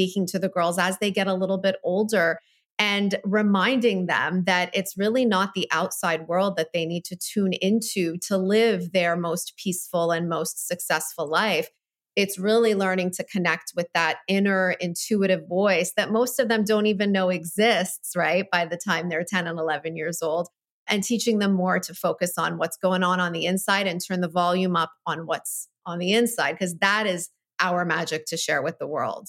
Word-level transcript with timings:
speaking 0.00 0.26
to 0.26 0.38
the 0.38 0.48
girls 0.48 0.78
as 0.78 0.96
they 0.98 1.10
get 1.10 1.26
a 1.26 1.34
little 1.34 1.58
bit 1.58 1.76
older 1.84 2.38
and 2.78 3.16
reminding 3.22 4.06
them 4.06 4.44
that 4.44 4.70
it's 4.72 4.96
really 4.96 5.26
not 5.26 5.52
the 5.52 5.68
outside 5.70 6.26
world 6.26 6.56
that 6.56 6.70
they 6.72 6.86
need 6.86 7.04
to 7.04 7.14
tune 7.14 7.52
into 7.52 8.16
to 8.16 8.38
live 8.38 8.92
their 8.92 9.14
most 9.14 9.52
peaceful 9.62 10.10
and 10.10 10.26
most 10.26 10.66
successful 10.66 11.28
life. 11.28 11.68
It's 12.16 12.38
really 12.38 12.74
learning 12.74 13.10
to 13.16 13.24
connect 13.24 13.72
with 13.76 13.88
that 13.92 14.20
inner 14.26 14.70
intuitive 14.80 15.46
voice 15.46 15.92
that 15.98 16.10
most 16.10 16.38
of 16.38 16.48
them 16.48 16.64
don't 16.64 16.86
even 16.86 17.12
know 17.12 17.28
exists, 17.28 18.16
right? 18.16 18.46
By 18.50 18.64
the 18.64 18.78
time 18.78 19.10
they're 19.10 19.22
10 19.22 19.46
and 19.46 19.58
11 19.58 19.96
years 19.96 20.22
old, 20.22 20.48
and 20.88 21.04
teaching 21.04 21.40
them 21.40 21.52
more 21.52 21.78
to 21.78 21.92
focus 21.92 22.38
on 22.38 22.56
what's 22.56 22.78
going 22.78 23.02
on 23.02 23.20
on 23.20 23.32
the 23.32 23.44
inside 23.44 23.86
and 23.86 24.00
turn 24.02 24.22
the 24.22 24.28
volume 24.28 24.76
up 24.76 24.92
on 25.06 25.26
what's 25.26 25.68
on 25.84 25.98
the 25.98 26.14
inside, 26.14 26.52
because 26.52 26.74
that 26.78 27.06
is 27.06 27.28
our 27.60 27.84
magic 27.84 28.24
to 28.28 28.38
share 28.38 28.62
with 28.62 28.78
the 28.78 28.86
world. 28.86 29.28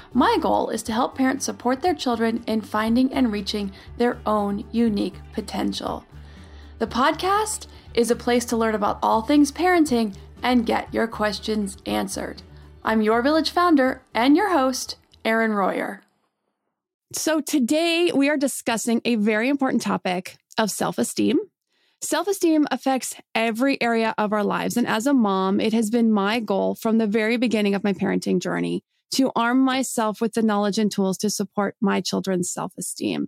My 0.13 0.37
goal 0.41 0.69
is 0.69 0.83
to 0.83 0.93
help 0.93 1.15
parents 1.15 1.45
support 1.45 1.81
their 1.81 1.93
children 1.93 2.43
in 2.45 2.61
finding 2.61 3.13
and 3.13 3.31
reaching 3.31 3.71
their 3.97 4.19
own 4.25 4.65
unique 4.71 5.15
potential. 5.31 6.05
The 6.79 6.87
podcast 6.87 7.67
is 7.93 8.11
a 8.11 8.15
place 8.15 8.43
to 8.45 8.57
learn 8.57 8.75
about 8.75 8.99
all 9.01 9.21
things 9.21 9.53
parenting 9.53 10.15
and 10.43 10.65
get 10.65 10.93
your 10.93 11.07
questions 11.07 11.77
answered. 11.85 12.41
I'm 12.83 13.01
your 13.01 13.21
village 13.21 13.51
founder 13.51 14.01
and 14.13 14.35
your 14.35 14.51
host, 14.51 14.97
Erin 15.23 15.51
Royer. 15.51 16.01
So, 17.13 17.39
today 17.39 18.11
we 18.13 18.29
are 18.29 18.37
discussing 18.37 19.01
a 19.05 19.15
very 19.15 19.47
important 19.47 19.81
topic 19.81 20.37
of 20.57 20.71
self 20.71 20.97
esteem. 20.97 21.39
Self 22.01 22.27
esteem 22.27 22.67
affects 22.71 23.15
every 23.35 23.81
area 23.81 24.13
of 24.17 24.33
our 24.33 24.43
lives. 24.43 24.75
And 24.75 24.87
as 24.87 25.05
a 25.05 25.13
mom, 25.13 25.59
it 25.61 25.71
has 25.71 25.89
been 25.89 26.11
my 26.11 26.39
goal 26.39 26.75
from 26.75 26.97
the 26.97 27.07
very 27.07 27.37
beginning 27.37 27.75
of 27.75 27.83
my 27.83 27.93
parenting 27.93 28.39
journey 28.39 28.83
to 29.11 29.31
arm 29.35 29.59
myself 29.59 30.21
with 30.21 30.33
the 30.33 30.41
knowledge 30.41 30.77
and 30.77 30.91
tools 30.91 31.17
to 31.19 31.29
support 31.29 31.75
my 31.81 32.01
children's 32.01 32.51
self 32.51 32.73
esteem. 32.77 33.27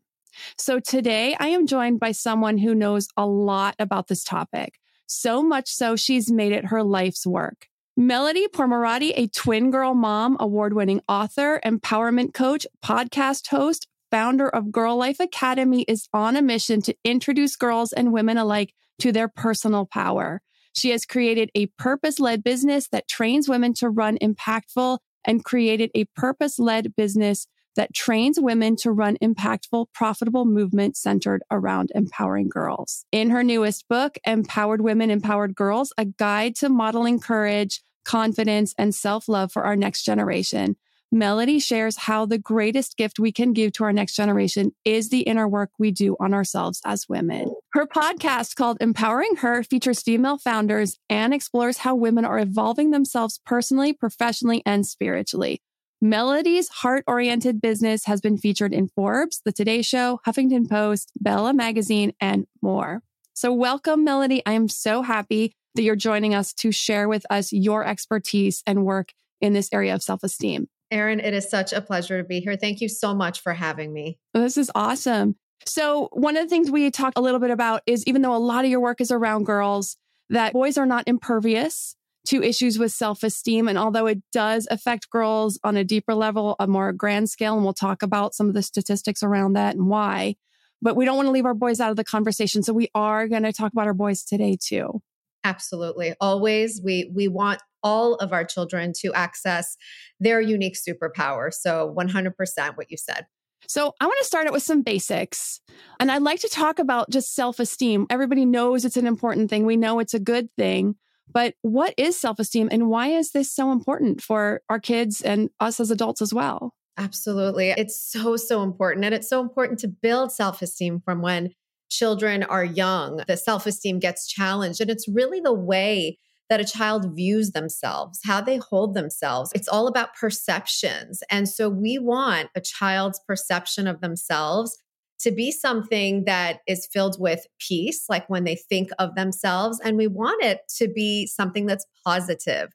So, 0.58 0.80
today 0.80 1.36
I 1.40 1.48
am 1.48 1.67
joined 1.67 2.00
by 2.00 2.12
someone 2.12 2.58
who 2.58 2.73
knows 2.75 3.08
a 3.17 3.25
lot 3.25 3.75
about 3.80 4.08
this 4.08 4.23
topic. 4.23 4.80
So 5.06 5.44
much 5.44 5.69
so, 5.69 5.96
she's 5.96 6.31
made 6.31 6.53
it 6.53 6.66
her 6.66 6.84
life's 6.84 7.25
work. 7.25 7.68
Melody 7.96 8.47
Pourmoradi, 8.47 9.13
a 9.16 9.28
twin 9.28 9.69
girl 9.69 9.94
mom, 9.94 10.35
award 10.40 10.74
winning 10.74 11.02
author, 11.08 11.62
empowerment 11.63 12.34
coach, 12.34 12.66
podcast 12.84 13.47
host, 13.47 13.88
founder 14.09 14.50
of 14.50 14.72
Girl 14.72 14.97
Life 14.97 15.19
Academy, 15.19 15.84
is 15.84 16.08
on 16.12 16.35
a 16.35 16.41
mission 16.41 16.81
to 16.84 16.96
introduce 17.03 17.56
girls 17.56 17.94
and 17.94 18.12
women 18.12 18.38
alike 18.38 18.74
to 19.00 19.12
their 19.12 19.28
personal 19.28 19.85
power. 19.85 20.41
She 20.75 20.90
has 20.90 21.06
created 21.06 21.52
a 21.53 21.68
purpose 21.78 22.19
led 22.19 22.44
business 22.44 22.88
that 22.88 23.08
trains 23.08 23.47
women 23.47 23.75
to 23.75 23.90
run 23.90 24.18
impactful 24.18 24.97
and 25.25 25.44
created 25.44 25.91
a 25.95 26.06
purpose 26.16 26.59
led 26.59 26.95
business 26.95 27.47
that 27.75 27.94
trains 27.94 28.39
women 28.39 28.75
to 28.78 28.91
run 28.91 29.17
impactful, 29.22 29.88
profitable 29.94 30.45
movements 30.45 31.01
centered 31.01 31.41
around 31.50 31.91
empowering 31.95 32.50
girls. 32.50 33.06
In 33.11 33.29
her 33.31 33.44
newest 33.44 33.88
book, 33.88 34.17
Empowered 34.25 34.81
Women, 34.81 35.09
Empowered 35.09 35.56
Girls, 35.56 35.94
a 35.97 36.06
guide 36.06 36.56
to 36.57 36.69
modeling 36.69 37.19
courage, 37.19 37.81
confidence, 38.06 38.73
and 38.78 38.94
self 38.94 39.28
love 39.28 39.51
for 39.51 39.63
our 39.63 39.75
next 39.75 40.03
generation. 40.03 40.75
Melody 41.13 41.59
shares 41.59 41.96
how 41.96 42.25
the 42.25 42.40
greatest 42.40 42.97
gift 42.97 43.19
we 43.19 43.31
can 43.31 43.53
give 43.53 43.74
to 43.74 43.84
our 43.84 43.94
next 43.94 44.16
generation 44.16 44.72
is 44.84 45.09
the 45.09 45.19
inner 45.19 45.47
work 45.47 45.69
we 45.78 45.91
do 45.91 46.18
on 46.19 46.34
ourselves 46.34 46.81
as 46.84 47.07
women. 47.07 47.53
Her 47.74 47.85
podcast 47.85 48.56
called 48.56 48.78
Empowering 48.81 49.35
Her 49.35 49.62
features 49.62 50.02
female 50.02 50.40
founders 50.40 50.97
and 51.12 51.31
explores 51.31 51.78
how 51.78 51.94
women 51.94 52.25
are 52.25 52.40
evolving 52.40 52.90
themselves 52.90 53.40
personally, 53.46 53.94
professionally, 53.94 54.63
and 54.66 54.88
spiritually. 54.88 55.62
Melody's 56.02 56.69
heart 56.69 57.03
oriented 57.06 57.62
business 57.62 58.06
has 58.06 58.19
been 58.19 58.40
featured 58.40 58.73
in 58.73 58.88
Forbes, 58.88 59.40
The 59.46 59.52
Today 59.52 59.84
Show, 59.84 60.19
Huffington 60.25 60.68
Post, 60.68 61.12
Bella 61.22 61.53
Magazine, 61.53 62.13
and 62.19 62.47
more. 62.59 63.03
So, 63.35 63.53
welcome, 63.53 64.03
Melody. 64.03 64.41
I 64.47 64.53
am 64.53 64.68
so 64.68 65.03
happy 65.03 65.53
that 65.75 65.84
you're 65.84 65.96
joining 65.96 66.34
us 66.34 66.53
to 66.56 66.72
share 66.72 67.07
with 67.07 67.23
us 67.29 67.53
your 67.53 67.85
expertise 67.85 68.63
and 68.66 68.84
work 68.84 69.13
in 69.40 69.53
this 69.53 69.69
area 69.72 69.94
of 69.94 70.02
self 70.02 70.23
esteem. 70.23 70.69
Erin, 70.94 71.20
it 71.20 71.34
is 71.34 71.50
such 71.50 71.74
a 71.74 71.81
pleasure 71.81 72.22
to 72.22 72.24
be 72.24 72.40
here. 72.40 72.56
Thank 72.56 72.80
you 72.80 72.88
so 72.88 73.14
much 73.16 73.42
for 73.42 73.54
having 73.54 73.92
me. 73.92 74.20
Oh, 74.34 74.42
this 74.42 74.58
is 74.58 74.72
awesome. 74.76 75.36
So, 75.66 76.09
one 76.12 76.38
of 76.38 76.44
the 76.44 76.50
things 76.50 76.70
we 76.70 76.92
talked 76.92 77.18
a 77.18 77.22
little 77.22 77.40
bit 77.40 77.50
about 77.50 77.81
is 77.86 78.06
even 78.06 78.22
though 78.22 78.36
a 78.36 78.38
lot 78.38 78.64
of 78.64 78.72
your 78.72 78.80
work 78.80 79.02
is 79.02 79.12
around 79.12 79.46
girls, 79.46 79.98
that 80.30 80.53
boys 80.53 80.78
are 80.78 80.86
not 80.86 81.03
impervious 81.08 81.96
to 82.28 82.42
issues 82.42 82.80
with 82.80 82.92
self 82.92 83.24
esteem. 83.24 83.68
And 83.68 83.78
although 83.78 84.06
it 84.06 84.20
does 84.32 84.68
affect 84.70 85.09
girls 85.09 85.59
on 85.64 85.76
a 85.76 85.84
deeper 85.84 86.14
level, 86.14 86.56
a 86.59 86.68
more 86.68 86.94
grand 86.94 87.30
scale, 87.30 87.56
and 87.56 87.64
we'll 87.64 87.74
talk 87.74 88.03
about 88.03 88.34
some 88.34 88.48
of 88.48 88.53
the 88.53 88.62
statistics 88.62 89.24
around 89.24 89.53
that 89.53 89.76
and 89.76 89.88
why, 89.88 90.36
but 90.82 90.96
we 90.96 91.06
don't 91.06 91.16
want 91.16 91.28
to 91.28 91.32
leave 91.32 91.46
our 91.46 91.53
boys 91.53 91.80
out 91.80 91.92
of 91.92 91.96
the 91.96 92.03
conversation. 92.03 92.64
So 92.64 92.74
we 92.74 92.90
are 92.94 93.28
going 93.28 93.44
to 93.44 93.53
talk 93.53 93.72
about 93.72 93.88
our 93.88 93.94
boys 93.94 94.24
today 94.24 94.58
too. 94.62 95.02
Absolutely. 95.44 96.14
Always 96.22 96.82
we 96.84 97.12
we 97.14 97.28
want 97.28 97.62
all 97.84 98.16
of 98.16 98.34
our 98.34 98.46
children 98.46 98.94
to 99.02 99.14
access 99.14 99.76
their 100.20 100.42
unique 100.42 100.78
superpower. 100.78 101.54
So 101.54 101.94
100% 101.98 102.78
what 102.78 102.90
you 102.90 102.98
said. 102.98 103.26
So, 103.68 103.94
I 104.02 104.06
want 104.06 104.18
to 104.20 104.26
start 104.26 104.46
out 104.46 104.52
with 104.52 104.64
some 104.64 104.82
basics. 104.82 105.62
And 105.98 106.12
I'd 106.12 106.22
like 106.22 106.42
to 106.42 106.50
talk 106.50 106.80
about 106.80 107.10
just 107.10 107.34
self 107.34 107.60
esteem. 107.60 108.08
Everybody 108.10 108.46
knows 108.46 108.84
it's 108.84 108.98
an 108.98 109.08
important 109.08 109.50
thing. 109.50 109.66
We 109.66 109.78
know 109.78 110.00
it's 110.00 110.14
a 110.14 110.20
good 110.20 110.50
thing. 110.58 110.96
But 111.32 111.56
what 111.62 111.94
is 111.98 112.20
self 112.20 112.40
esteem 112.40 112.68
and 112.72 112.90
why 112.90 113.08
is 113.08 113.32
this 113.32 113.52
so 113.52 113.72
important 113.72 114.22
for 114.22 114.62
our 114.70 114.80
kids 114.80 115.22
and 115.22 115.50
us 115.60 115.80
as 115.80 115.92
adults 115.92 116.22
as 116.22 116.34
well? 116.34 116.74
Absolutely. 116.98 117.70
It's 117.70 118.12
so, 118.12 118.36
so 118.36 118.62
important. 118.62 119.06
And 119.06 119.16
it's 119.16 119.30
so 119.30 119.42
important 119.42 119.80
to 119.80 119.88
build 119.88 120.32
self 120.32 120.62
esteem 120.62 121.02
from 121.04 121.22
when 121.22 121.52
children 121.90 122.44
are 122.44 122.66
young. 122.66 123.24
The 123.28 123.38
self 123.38 123.66
esteem 123.66 124.00
gets 124.00 124.28
challenged. 124.28 124.82
And 124.82 124.90
it's 124.90 125.08
really 125.08 125.40
the 125.40 125.54
way 125.54 126.20
that 126.53 126.62
a 126.62 126.66
child 126.66 127.16
views 127.16 127.50
themselves, 127.50 128.19
how 128.24 128.40
they 128.40 128.58
hold 128.58 128.94
themselves. 128.94 129.50
It's 129.56 129.68
all 129.68 129.88
about 129.88 130.14
perceptions. 130.14 131.24
And 131.31 131.50
so 131.50 131.68
we 131.68 131.97
want 131.97 132.50
a 132.55 132.61
child's 132.61 133.20
perception 133.28 133.88
of 133.88 134.02
themselves 134.02 134.78
to 135.22 135.32
be 135.32 135.52
something 135.52 136.26
that 136.26 136.59
is 136.67 136.88
filled 136.94 137.20
with 137.20 137.47
peace, 137.58 138.05
like 138.08 138.29
when 138.29 138.44
they 138.44 138.55
think 138.55 138.91
of 139.00 139.16
themselves. 139.16 139.79
And 139.84 139.97
we 139.97 140.05
want 140.05 140.44
it 140.44 140.59
to 140.78 140.88
be 140.88 141.26
something 141.26 141.66
that's 141.66 141.88
positive. 142.05 142.70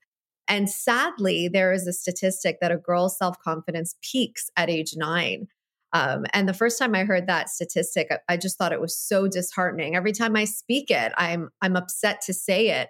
And 0.48 0.68
sadly, 0.68 1.46
there 1.46 1.72
is 1.72 1.86
a 1.86 1.92
statistic 1.92 2.58
that 2.60 2.72
a 2.72 2.76
girl's 2.76 3.16
self 3.16 3.38
confidence 3.38 3.94
peaks 4.02 4.50
at 4.56 4.68
age 4.68 4.94
nine. 4.96 5.46
Um, 5.92 6.26
and 6.32 6.48
the 6.48 6.52
first 6.52 6.80
time 6.80 6.96
I 6.96 7.04
heard 7.04 7.28
that 7.28 7.48
statistic, 7.48 8.08
I, 8.10 8.34
I 8.34 8.36
just 8.38 8.58
thought 8.58 8.72
it 8.72 8.80
was 8.80 8.98
so 8.98 9.28
disheartening. 9.28 9.94
Every 9.94 10.12
time 10.12 10.34
I 10.34 10.46
speak 10.46 10.90
it, 10.90 11.12
I'm 11.16 11.50
I'm 11.62 11.76
upset 11.76 12.22
to 12.22 12.34
say 12.34 12.70
it. 12.70 12.88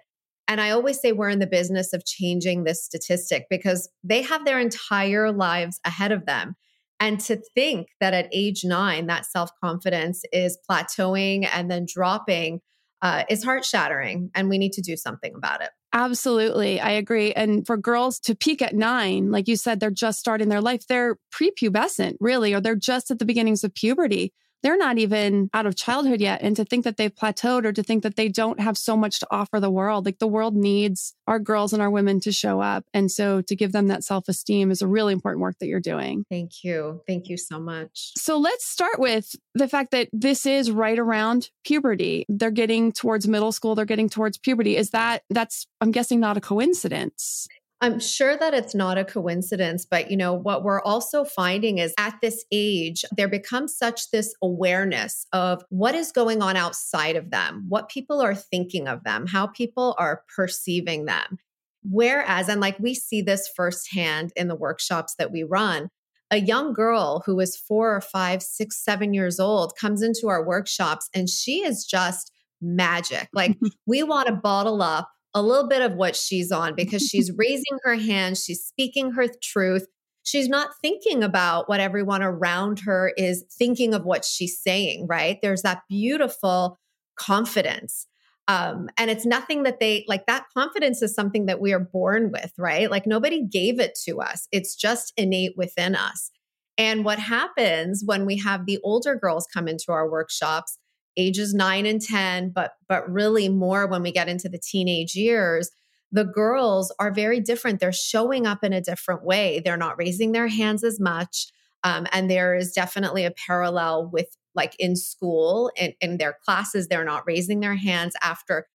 And 0.49 0.59
I 0.59 0.71
always 0.71 0.99
say 0.99 1.11
we're 1.11 1.29
in 1.29 1.37
the 1.37 1.47
business 1.47 1.93
of 1.93 2.05
changing 2.05 2.63
this 2.63 2.83
statistic 2.83 3.45
because 3.51 3.87
they 4.03 4.23
have 4.23 4.45
their 4.45 4.59
entire 4.59 5.31
lives 5.31 5.79
ahead 5.85 6.11
of 6.11 6.25
them. 6.25 6.55
And 6.99 7.19
to 7.21 7.39
think 7.53 7.89
that 8.01 8.15
at 8.15 8.27
age 8.33 8.65
nine, 8.65 9.05
that 9.07 9.27
self 9.27 9.51
confidence 9.63 10.23
is 10.33 10.57
plateauing 10.69 11.47
and 11.53 11.69
then 11.69 11.85
dropping 11.87 12.61
uh, 13.03 13.23
is 13.29 13.43
heart 13.43 13.63
shattering 13.63 14.31
and 14.33 14.49
we 14.49 14.57
need 14.57 14.73
to 14.73 14.81
do 14.81 14.97
something 14.97 15.33
about 15.35 15.61
it. 15.61 15.69
Absolutely. 15.93 16.79
I 16.79 16.91
agree. 16.91 17.31
And 17.31 17.65
for 17.65 17.77
girls 17.77 18.19
to 18.21 18.35
peak 18.35 18.61
at 18.61 18.75
nine, 18.75 19.31
like 19.31 19.47
you 19.47 19.55
said, 19.55 19.79
they're 19.79 19.91
just 19.91 20.19
starting 20.19 20.49
their 20.49 20.61
life. 20.61 20.85
They're 20.87 21.17
prepubescent, 21.31 22.15
really, 22.19 22.53
or 22.53 22.59
they're 22.59 22.75
just 22.75 23.11
at 23.11 23.19
the 23.19 23.25
beginnings 23.25 23.63
of 23.63 23.73
puberty 23.75 24.33
they're 24.63 24.77
not 24.77 24.97
even 24.97 25.49
out 25.53 25.65
of 25.65 25.75
childhood 25.75 26.21
yet. 26.21 26.41
And 26.41 26.55
to 26.55 26.65
think 26.65 26.83
that 26.83 26.97
they've 26.97 27.13
plateaued 27.13 27.65
or 27.65 27.71
to 27.71 27.83
think 27.83 28.03
that 28.03 28.15
they 28.15 28.27
don't 28.27 28.59
have 28.59 28.77
so 28.77 28.97
much 28.97 29.19
to 29.19 29.27
offer 29.31 29.59
the 29.59 29.71
world, 29.71 30.05
like 30.05 30.19
the 30.19 30.27
world 30.27 30.55
needs 30.55 31.13
our 31.27 31.39
girls 31.39 31.73
and 31.73 31.81
our 31.81 31.89
women 31.89 32.19
to 32.21 32.31
show 32.31 32.61
up. 32.61 32.85
And 32.93 33.11
so 33.11 33.41
to 33.41 33.55
give 33.55 33.71
them 33.71 33.87
that 33.87 34.03
self 34.03 34.27
esteem 34.27 34.71
is 34.71 34.81
a 34.81 34.87
really 34.87 35.13
important 35.13 35.41
work 35.41 35.55
that 35.59 35.67
you're 35.67 35.79
doing. 35.79 36.25
Thank 36.29 36.63
you. 36.63 37.01
Thank 37.07 37.29
you 37.29 37.37
so 37.37 37.59
much. 37.59 38.11
So 38.17 38.37
let's 38.37 38.65
start 38.65 38.99
with 38.99 39.35
the 39.55 39.67
fact 39.67 39.91
that 39.91 40.09
this 40.11 40.45
is 40.45 40.71
right 40.71 40.99
around 40.99 41.49
puberty. 41.63 42.25
They're 42.27 42.51
getting 42.51 42.91
towards 42.91 43.27
middle 43.27 43.51
school, 43.51 43.75
they're 43.75 43.85
getting 43.85 44.09
towards 44.09 44.37
puberty. 44.37 44.75
Is 44.75 44.91
that, 44.91 45.23
that's, 45.29 45.67
I'm 45.81 45.91
guessing, 45.91 46.19
not 46.19 46.37
a 46.37 46.41
coincidence? 46.41 47.47
I'm 47.81 47.99
sure 47.99 48.35
that 48.35 48.53
it's 48.53 48.75
not 48.75 48.97
a 48.97 49.05
coincidence, 49.05 49.85
but 49.89 50.11
you 50.11 50.17
know, 50.17 50.33
what 50.33 50.63
we're 50.63 50.81
also 50.81 51.23
finding 51.23 51.77
is 51.77 51.93
at 51.97 52.15
this 52.21 52.43
age, 52.51 53.05
there 53.15 53.29
becomes 53.29 53.77
such 53.77 54.11
this 54.11 54.33
awareness 54.41 55.25
of 55.31 55.63
what 55.69 55.95
is 55.95 56.11
going 56.11 56.41
on 56.41 56.57
outside 56.57 57.15
of 57.15 57.31
them, 57.31 57.65
what 57.69 57.87
people 57.89 58.19
are 58.21 58.35
thinking 58.35 58.87
of 58.87 59.03
them, 59.05 59.27
how 59.27 59.47
people 59.47 59.95
are 59.97 60.23
perceiving 60.35 61.05
them. 61.05 61.37
Whereas, 61.83 62.49
and 62.49 62.59
like 62.59 62.77
we 62.79 62.93
see 62.93 63.21
this 63.21 63.49
firsthand 63.55 64.33
in 64.35 64.49
the 64.49 64.55
workshops 64.55 65.15
that 65.17 65.31
we 65.31 65.43
run, 65.43 65.89
a 66.31 66.37
young 66.37 66.73
girl 66.73 67.23
who 67.25 67.39
is 67.39 67.55
four 67.55 67.95
or 67.95 68.01
five, 68.01 68.43
six, 68.43 68.83
seven 68.83 69.13
years 69.13 69.39
old 69.39 69.73
comes 69.79 70.01
into 70.01 70.27
our 70.27 70.45
workshops 70.45 71.09
and 71.15 71.29
she 71.29 71.63
is 71.63 71.85
just 71.85 72.31
magic. 72.61 73.29
Like 73.33 73.57
we 73.87 74.03
want 74.03 74.27
to 74.27 74.33
bottle 74.33 74.81
up 74.81 75.09
a 75.33 75.41
little 75.41 75.67
bit 75.67 75.81
of 75.81 75.93
what 75.93 76.15
she's 76.15 76.51
on 76.51 76.75
because 76.75 77.01
she's 77.07 77.31
raising 77.35 77.77
her 77.83 77.95
hand, 77.95 78.37
she's 78.37 78.63
speaking 78.63 79.11
her 79.11 79.27
truth. 79.41 79.87
She's 80.23 80.49
not 80.49 80.69
thinking 80.81 81.23
about 81.23 81.69
what 81.69 81.79
everyone 81.79 82.21
around 82.21 82.79
her 82.81 83.13
is 83.17 83.45
thinking 83.57 83.93
of 83.93 84.05
what 84.05 84.25
she's 84.25 84.59
saying, 84.59 85.07
right? 85.07 85.39
There's 85.41 85.63
that 85.63 85.83
beautiful 85.89 86.77
confidence. 87.17 88.05
Um, 88.47 88.89
and 88.97 89.11
it's 89.11 89.27
nothing 89.27 89.63
that 89.63 89.79
they 89.79 90.05
like 90.07 90.25
that 90.25 90.45
confidence 90.55 91.03
is 91.03 91.13
something 91.13 91.45
that 91.45 91.61
we 91.61 91.71
are 91.71 91.79
born 91.79 92.31
with, 92.31 92.51
right? 92.57 92.89
Like 92.89 93.05
nobody 93.05 93.45
gave 93.45 93.79
it 93.79 93.97
to 94.05 94.21
us, 94.21 94.47
it's 94.51 94.75
just 94.75 95.13
innate 95.17 95.53
within 95.55 95.95
us. 95.95 96.31
And 96.75 97.05
what 97.05 97.19
happens 97.19 98.03
when 98.05 98.25
we 98.25 98.37
have 98.37 98.65
the 98.65 98.79
older 98.83 99.15
girls 99.15 99.45
come 99.53 99.67
into 99.67 99.91
our 99.91 100.09
workshops 100.09 100.78
ages 101.19 101.53
9 101.53 101.85
and 101.85 102.01
10 102.01 102.51
but 102.51 102.73
but 102.87 103.09
really 103.11 103.49
more 103.49 103.85
when 103.87 104.01
we 104.01 104.11
get 104.11 104.29
into 104.29 104.49
the 104.49 104.59
teenage 104.59 105.15
years 105.15 105.69
the 106.11 106.25
girls 106.25 106.91
are 106.99 107.11
very 107.11 107.39
different. 107.39 107.79
They're 107.79 107.91
showing 107.91 108.47
up 108.47 108.63
in 108.63 108.73
a 108.73 108.81
different 108.81 109.23
way. 109.23 109.61
They're 109.63 109.77
not 109.77 109.99
raising 109.99 110.31
their 110.31 110.47
hands 110.47 110.83
as 110.83 110.99
much 110.99 111.51
um, 111.83 112.07
and 112.11 112.29
there 112.29 112.55
is 112.55 112.71
definitely 112.71 113.25
a 113.25 113.31
parallel 113.31 114.09
with 114.11 114.35
like 114.55 114.75
in 114.79 114.95
school 114.95 115.71
and 115.77 115.93
in 116.01 116.17
their 116.17 116.37
classes 116.43 116.87
they're 116.87 117.05
not 117.05 117.23
raising 117.25 117.59
their 117.59 117.75
hands 117.75 118.15
after 118.21 118.67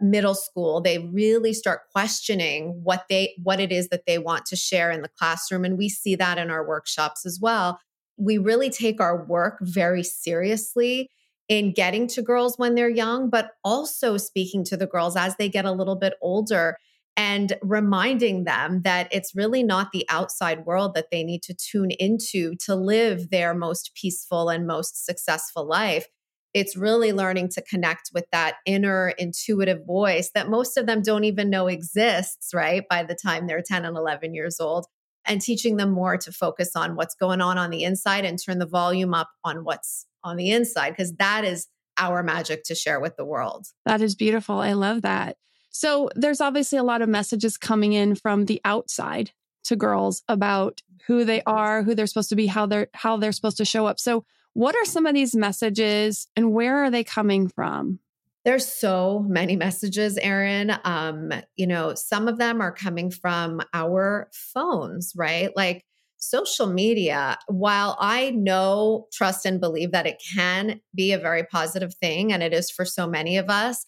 middle 0.00 0.34
school 0.34 0.80
they 0.80 0.98
really 1.12 1.52
start 1.52 1.80
questioning 1.90 2.80
what 2.84 3.04
they 3.08 3.34
what 3.42 3.58
it 3.58 3.72
is 3.72 3.88
that 3.88 4.06
they 4.06 4.16
want 4.16 4.46
to 4.46 4.54
share 4.54 4.92
in 4.92 5.02
the 5.02 5.10
classroom 5.18 5.64
and 5.64 5.76
we 5.76 5.88
see 5.88 6.14
that 6.14 6.38
in 6.38 6.50
our 6.50 6.66
workshops 6.66 7.26
as 7.26 7.40
well. 7.42 7.80
We 8.16 8.38
really 8.38 8.70
take 8.70 9.00
our 9.00 9.24
work 9.24 9.58
very 9.60 10.04
seriously 10.04 11.10
in 11.52 11.70
getting 11.70 12.06
to 12.06 12.22
girls 12.22 12.56
when 12.56 12.74
they're 12.74 12.88
young, 12.88 13.28
but 13.28 13.50
also 13.62 14.16
speaking 14.16 14.64
to 14.64 14.74
the 14.74 14.86
girls 14.86 15.16
as 15.16 15.36
they 15.36 15.50
get 15.50 15.66
a 15.66 15.72
little 15.72 15.96
bit 15.96 16.14
older 16.22 16.78
and 17.14 17.58
reminding 17.60 18.44
them 18.44 18.80
that 18.84 19.06
it's 19.12 19.36
really 19.36 19.62
not 19.62 19.92
the 19.92 20.06
outside 20.08 20.64
world 20.64 20.94
that 20.94 21.08
they 21.10 21.22
need 21.22 21.42
to 21.42 21.52
tune 21.52 21.90
into 21.90 22.54
to 22.54 22.74
live 22.74 23.28
their 23.28 23.52
most 23.52 23.90
peaceful 23.94 24.48
and 24.48 24.66
most 24.66 25.04
successful 25.04 25.68
life. 25.68 26.06
It's 26.54 26.74
really 26.74 27.12
learning 27.12 27.50
to 27.50 27.60
connect 27.60 28.12
with 28.14 28.24
that 28.32 28.54
inner 28.64 29.10
intuitive 29.18 29.84
voice 29.84 30.30
that 30.34 30.48
most 30.48 30.78
of 30.78 30.86
them 30.86 31.02
don't 31.02 31.24
even 31.24 31.50
know 31.50 31.66
exists, 31.66 32.54
right? 32.54 32.82
By 32.88 33.02
the 33.02 33.14
time 33.14 33.46
they're 33.46 33.60
10 33.60 33.84
and 33.84 33.98
11 33.98 34.32
years 34.32 34.58
old, 34.58 34.86
and 35.26 35.42
teaching 35.42 35.76
them 35.76 35.90
more 35.90 36.16
to 36.16 36.32
focus 36.32 36.70
on 36.74 36.96
what's 36.96 37.14
going 37.14 37.42
on 37.42 37.58
on 37.58 37.68
the 37.68 37.84
inside 37.84 38.24
and 38.24 38.42
turn 38.42 38.58
the 38.58 38.64
volume 38.64 39.12
up 39.12 39.28
on 39.44 39.64
what's 39.64 40.06
on 40.24 40.36
the 40.36 40.50
inside 40.50 40.90
because 40.90 41.12
that 41.14 41.44
is 41.44 41.68
our 41.98 42.22
magic 42.22 42.64
to 42.64 42.74
share 42.74 43.00
with 43.00 43.16
the 43.16 43.24
world. 43.24 43.66
That 43.86 44.00
is 44.00 44.14
beautiful. 44.14 44.58
I 44.58 44.72
love 44.72 45.02
that. 45.02 45.36
So 45.70 46.10
there's 46.14 46.40
obviously 46.40 46.78
a 46.78 46.82
lot 46.82 47.02
of 47.02 47.08
messages 47.08 47.56
coming 47.56 47.92
in 47.92 48.14
from 48.14 48.46
the 48.46 48.60
outside 48.64 49.32
to 49.64 49.76
girls 49.76 50.22
about 50.28 50.82
who 51.06 51.24
they 51.24 51.42
are, 51.42 51.82
who 51.82 51.94
they're 51.94 52.06
supposed 52.06 52.28
to 52.30 52.36
be, 52.36 52.46
how 52.46 52.66
they're 52.66 52.88
how 52.94 53.16
they're 53.16 53.32
supposed 53.32 53.56
to 53.58 53.64
show 53.64 53.86
up. 53.86 53.98
So 53.98 54.24
what 54.54 54.76
are 54.76 54.84
some 54.84 55.06
of 55.06 55.14
these 55.14 55.34
messages 55.34 56.28
and 56.36 56.52
where 56.52 56.84
are 56.84 56.90
they 56.90 57.04
coming 57.04 57.48
from? 57.48 58.00
There's 58.44 58.66
so 58.66 59.24
many 59.28 59.56
messages, 59.56 60.18
Erin. 60.18 60.76
Um, 60.84 61.32
you 61.56 61.66
know, 61.66 61.94
some 61.94 62.26
of 62.26 62.38
them 62.38 62.60
are 62.60 62.72
coming 62.72 63.10
from 63.10 63.62
our 63.72 64.28
phones, 64.32 65.12
right? 65.16 65.50
Like 65.56 65.84
social 66.22 66.66
media, 66.66 67.36
while 67.48 67.96
I 68.00 68.30
know, 68.30 69.08
trust, 69.12 69.44
and 69.44 69.60
believe 69.60 69.90
that 69.92 70.06
it 70.06 70.22
can 70.34 70.80
be 70.94 71.12
a 71.12 71.18
very 71.18 71.44
positive 71.44 71.94
thing, 71.94 72.32
and 72.32 72.42
it 72.42 72.52
is 72.52 72.70
for 72.70 72.84
so 72.84 73.08
many 73.08 73.36
of 73.36 73.50
us, 73.50 73.84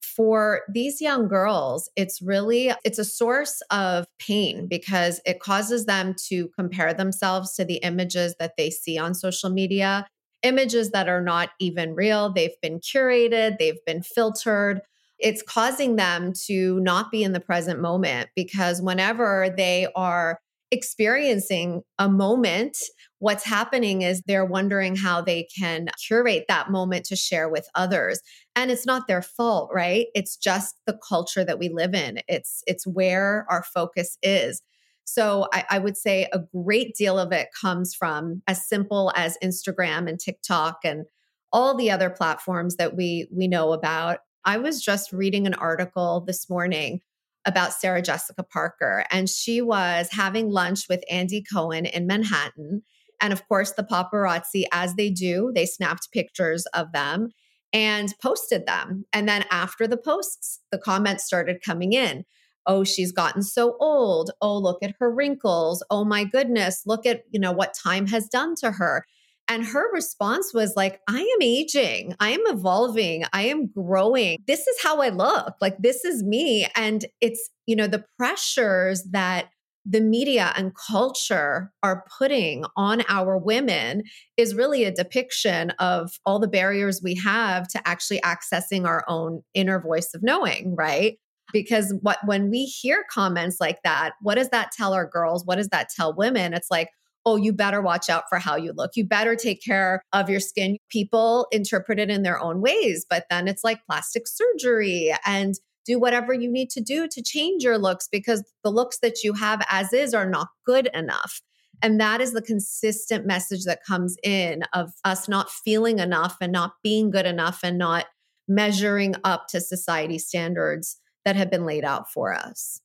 for 0.00 0.62
these 0.72 1.00
young 1.00 1.26
girls 1.26 1.90
it's 1.96 2.22
really 2.22 2.72
it's 2.84 2.98
a 2.98 3.04
source 3.04 3.60
of 3.70 4.06
pain 4.18 4.66
because 4.68 5.20
it 5.26 5.40
causes 5.40 5.86
them 5.86 6.14
to 6.14 6.48
compare 6.48 6.94
themselves 6.94 7.54
to 7.54 7.64
the 7.64 7.76
images 7.78 8.34
that 8.38 8.56
they 8.56 8.70
see 8.70 8.96
on 8.96 9.12
social 9.14 9.50
media 9.50 10.06
images 10.44 10.90
that 10.90 11.08
are 11.08 11.20
not 11.20 11.50
even 11.58 11.94
real 11.94 12.32
they've 12.32 12.60
been 12.62 12.78
curated 12.78 13.58
they've 13.58 13.84
been 13.86 14.02
filtered. 14.02 14.80
It's 15.18 15.42
causing 15.42 15.96
them 15.96 16.32
to 16.46 16.78
not 16.78 17.10
be 17.10 17.24
in 17.24 17.32
the 17.32 17.40
present 17.40 17.80
moment 17.80 18.28
because 18.36 18.80
whenever 18.80 19.52
they 19.56 19.88
are 19.96 20.38
experiencing 20.70 21.82
a 21.98 22.08
moment, 22.08 22.76
what's 23.18 23.44
happening 23.44 24.02
is 24.02 24.22
they're 24.22 24.44
wondering 24.44 24.96
how 24.96 25.20
they 25.20 25.44
can 25.56 25.88
curate 26.06 26.44
that 26.48 26.70
moment 26.70 27.06
to 27.06 27.16
share 27.16 27.48
with 27.48 27.68
others. 27.74 28.20
And 28.54 28.70
it's 28.70 28.86
not 28.86 29.08
their 29.08 29.22
fault, 29.22 29.70
right? 29.72 30.06
It's 30.14 30.36
just 30.36 30.76
the 30.86 30.98
culture 31.08 31.44
that 31.44 31.58
we 31.58 31.68
live 31.68 31.94
in. 31.94 32.20
It's 32.28 32.62
it's 32.66 32.86
where 32.86 33.46
our 33.48 33.62
focus 33.62 34.18
is. 34.22 34.62
So 35.04 35.48
I, 35.54 35.64
I 35.70 35.78
would 35.78 35.96
say 35.96 36.28
a 36.32 36.40
great 36.54 36.94
deal 36.94 37.18
of 37.18 37.32
it 37.32 37.48
comes 37.58 37.94
from 37.94 38.42
as 38.46 38.68
simple 38.68 39.10
as 39.16 39.38
Instagram 39.42 40.06
and 40.06 40.20
TikTok 40.20 40.80
and 40.84 41.06
all 41.50 41.74
the 41.74 41.90
other 41.90 42.10
platforms 42.10 42.76
that 42.76 42.94
we 42.94 43.26
we 43.32 43.48
know 43.48 43.72
about. 43.72 44.18
I 44.44 44.58
was 44.58 44.82
just 44.82 45.12
reading 45.12 45.46
an 45.46 45.54
article 45.54 46.22
this 46.26 46.48
morning 46.50 47.00
about 47.48 47.72
Sarah 47.72 48.02
Jessica 48.02 48.44
Parker. 48.44 49.04
And 49.10 49.28
she 49.28 49.62
was 49.62 50.10
having 50.12 50.50
lunch 50.50 50.88
with 50.88 51.02
Andy 51.10 51.42
Cohen 51.42 51.86
in 51.86 52.06
Manhattan. 52.06 52.82
And 53.20 53.32
of 53.32 53.48
course, 53.48 53.72
the 53.72 53.82
paparazzi, 53.82 54.64
as 54.70 54.94
they 54.94 55.10
do, 55.10 55.50
they 55.54 55.66
snapped 55.66 56.12
pictures 56.12 56.66
of 56.66 56.92
them 56.92 57.30
and 57.72 58.14
posted 58.22 58.66
them. 58.66 59.06
And 59.12 59.28
then 59.28 59.44
after 59.50 59.86
the 59.86 59.96
posts, 59.96 60.60
the 60.70 60.78
comments 60.78 61.24
started 61.24 61.62
coming 61.64 61.94
in. 61.94 62.24
Oh, 62.66 62.84
she's 62.84 63.12
gotten 63.12 63.42
so 63.42 63.76
old. 63.80 64.30
Oh, 64.42 64.58
look 64.58 64.82
at 64.82 64.94
her 65.00 65.10
wrinkles. 65.10 65.82
Oh 65.90 66.04
my 66.04 66.24
goodness, 66.24 66.82
look 66.84 67.06
at, 67.06 67.22
you 67.30 67.40
know, 67.40 67.52
what 67.52 67.72
time 67.72 68.06
has 68.08 68.28
done 68.28 68.54
to 68.56 68.72
her. 68.72 69.06
And 69.48 69.64
her 69.64 69.90
response 69.92 70.52
was 70.52 70.74
like, 70.76 71.00
I 71.08 71.20
am 71.20 71.42
aging. 71.42 72.14
I 72.20 72.30
am 72.30 72.42
evolving. 72.46 73.24
I 73.32 73.42
am 73.46 73.68
growing. 73.68 74.38
This 74.46 74.66
is 74.66 74.76
how 74.82 75.00
I 75.00 75.08
look. 75.08 75.54
Like, 75.60 75.78
this 75.78 76.04
is 76.04 76.22
me. 76.22 76.66
And 76.76 77.06
it's, 77.22 77.50
you 77.66 77.74
know, 77.74 77.86
the 77.86 78.04
pressures 78.18 79.04
that 79.10 79.48
the 79.86 80.00
media 80.02 80.52
and 80.54 80.72
culture 80.74 81.72
are 81.82 82.04
putting 82.18 82.66
on 82.76 83.02
our 83.08 83.38
women 83.38 84.02
is 84.36 84.54
really 84.54 84.84
a 84.84 84.92
depiction 84.92 85.70
of 85.78 86.10
all 86.26 86.38
the 86.38 86.46
barriers 86.46 87.00
we 87.02 87.14
have 87.14 87.66
to 87.68 87.88
actually 87.88 88.20
accessing 88.20 88.86
our 88.86 89.02
own 89.08 89.42
inner 89.54 89.80
voice 89.80 90.10
of 90.14 90.22
knowing, 90.22 90.76
right? 90.76 91.16
Because 91.54 91.94
what 92.02 92.18
when 92.26 92.50
we 92.50 92.64
hear 92.64 93.06
comments 93.10 93.56
like 93.60 93.78
that, 93.82 94.12
what 94.20 94.34
does 94.34 94.50
that 94.50 94.72
tell 94.72 94.92
our 94.92 95.06
girls? 95.06 95.46
What 95.46 95.56
does 95.56 95.68
that 95.68 95.88
tell 95.96 96.14
women? 96.14 96.52
It's 96.52 96.70
like, 96.70 96.90
oh, 97.26 97.36
you 97.36 97.52
better 97.52 97.82
watch 97.82 98.08
out 98.08 98.24
for 98.28 98.38
how 98.38 98.56
you 98.56 98.72
look. 98.72 98.92
You 98.94 99.04
better 99.04 99.36
take 99.36 99.62
care 99.62 100.02
of 100.12 100.30
your 100.30 100.40
skin. 100.40 100.78
People 100.88 101.46
interpret 101.52 101.98
it 101.98 102.10
in 102.10 102.22
their 102.22 102.40
own 102.40 102.60
ways, 102.60 103.04
but 103.08 103.26
then 103.30 103.48
it's 103.48 103.64
like 103.64 103.84
plastic 103.86 104.26
surgery 104.26 105.14
and 105.26 105.54
do 105.84 105.98
whatever 105.98 106.34
you 106.34 106.50
need 106.50 106.70
to 106.70 106.80
do 106.80 107.08
to 107.08 107.22
change 107.22 107.62
your 107.62 107.78
looks 107.78 108.08
because 108.10 108.44
the 108.62 108.70
looks 108.70 108.98
that 108.98 109.24
you 109.24 109.32
have 109.32 109.64
as 109.70 109.92
is 109.92 110.12
are 110.14 110.28
not 110.28 110.48
good 110.66 110.88
enough. 110.92 111.40
And 111.82 112.00
that 112.00 112.20
is 112.20 112.32
the 112.32 112.42
consistent 112.42 113.24
message 113.24 113.64
that 113.64 113.84
comes 113.86 114.16
in 114.22 114.64
of 114.72 114.92
us 115.04 115.28
not 115.28 115.50
feeling 115.50 115.98
enough 115.98 116.36
and 116.40 116.52
not 116.52 116.72
being 116.82 117.10
good 117.10 117.26
enough 117.26 117.60
and 117.62 117.78
not 117.78 118.06
measuring 118.48 119.14
up 119.24 119.46
to 119.48 119.60
society 119.60 120.18
standards 120.18 120.98
that 121.24 121.36
have 121.36 121.50
been 121.50 121.66
laid 121.66 121.84
out 121.84 122.10
for 122.10 122.34
us. 122.34 122.80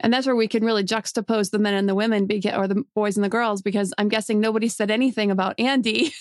And 0.00 0.12
that's 0.12 0.26
where 0.26 0.36
we 0.36 0.48
can 0.48 0.64
really 0.64 0.84
juxtapose 0.84 1.50
the 1.50 1.58
men 1.58 1.74
and 1.74 1.88
the 1.88 1.94
women 1.94 2.28
or 2.54 2.68
the 2.68 2.84
boys 2.94 3.16
and 3.16 3.24
the 3.24 3.28
girls, 3.28 3.62
because 3.62 3.92
I'm 3.98 4.08
guessing 4.08 4.40
nobody 4.40 4.68
said 4.68 4.90
anything 4.90 5.30
about 5.30 5.58
Andy. 5.58 6.12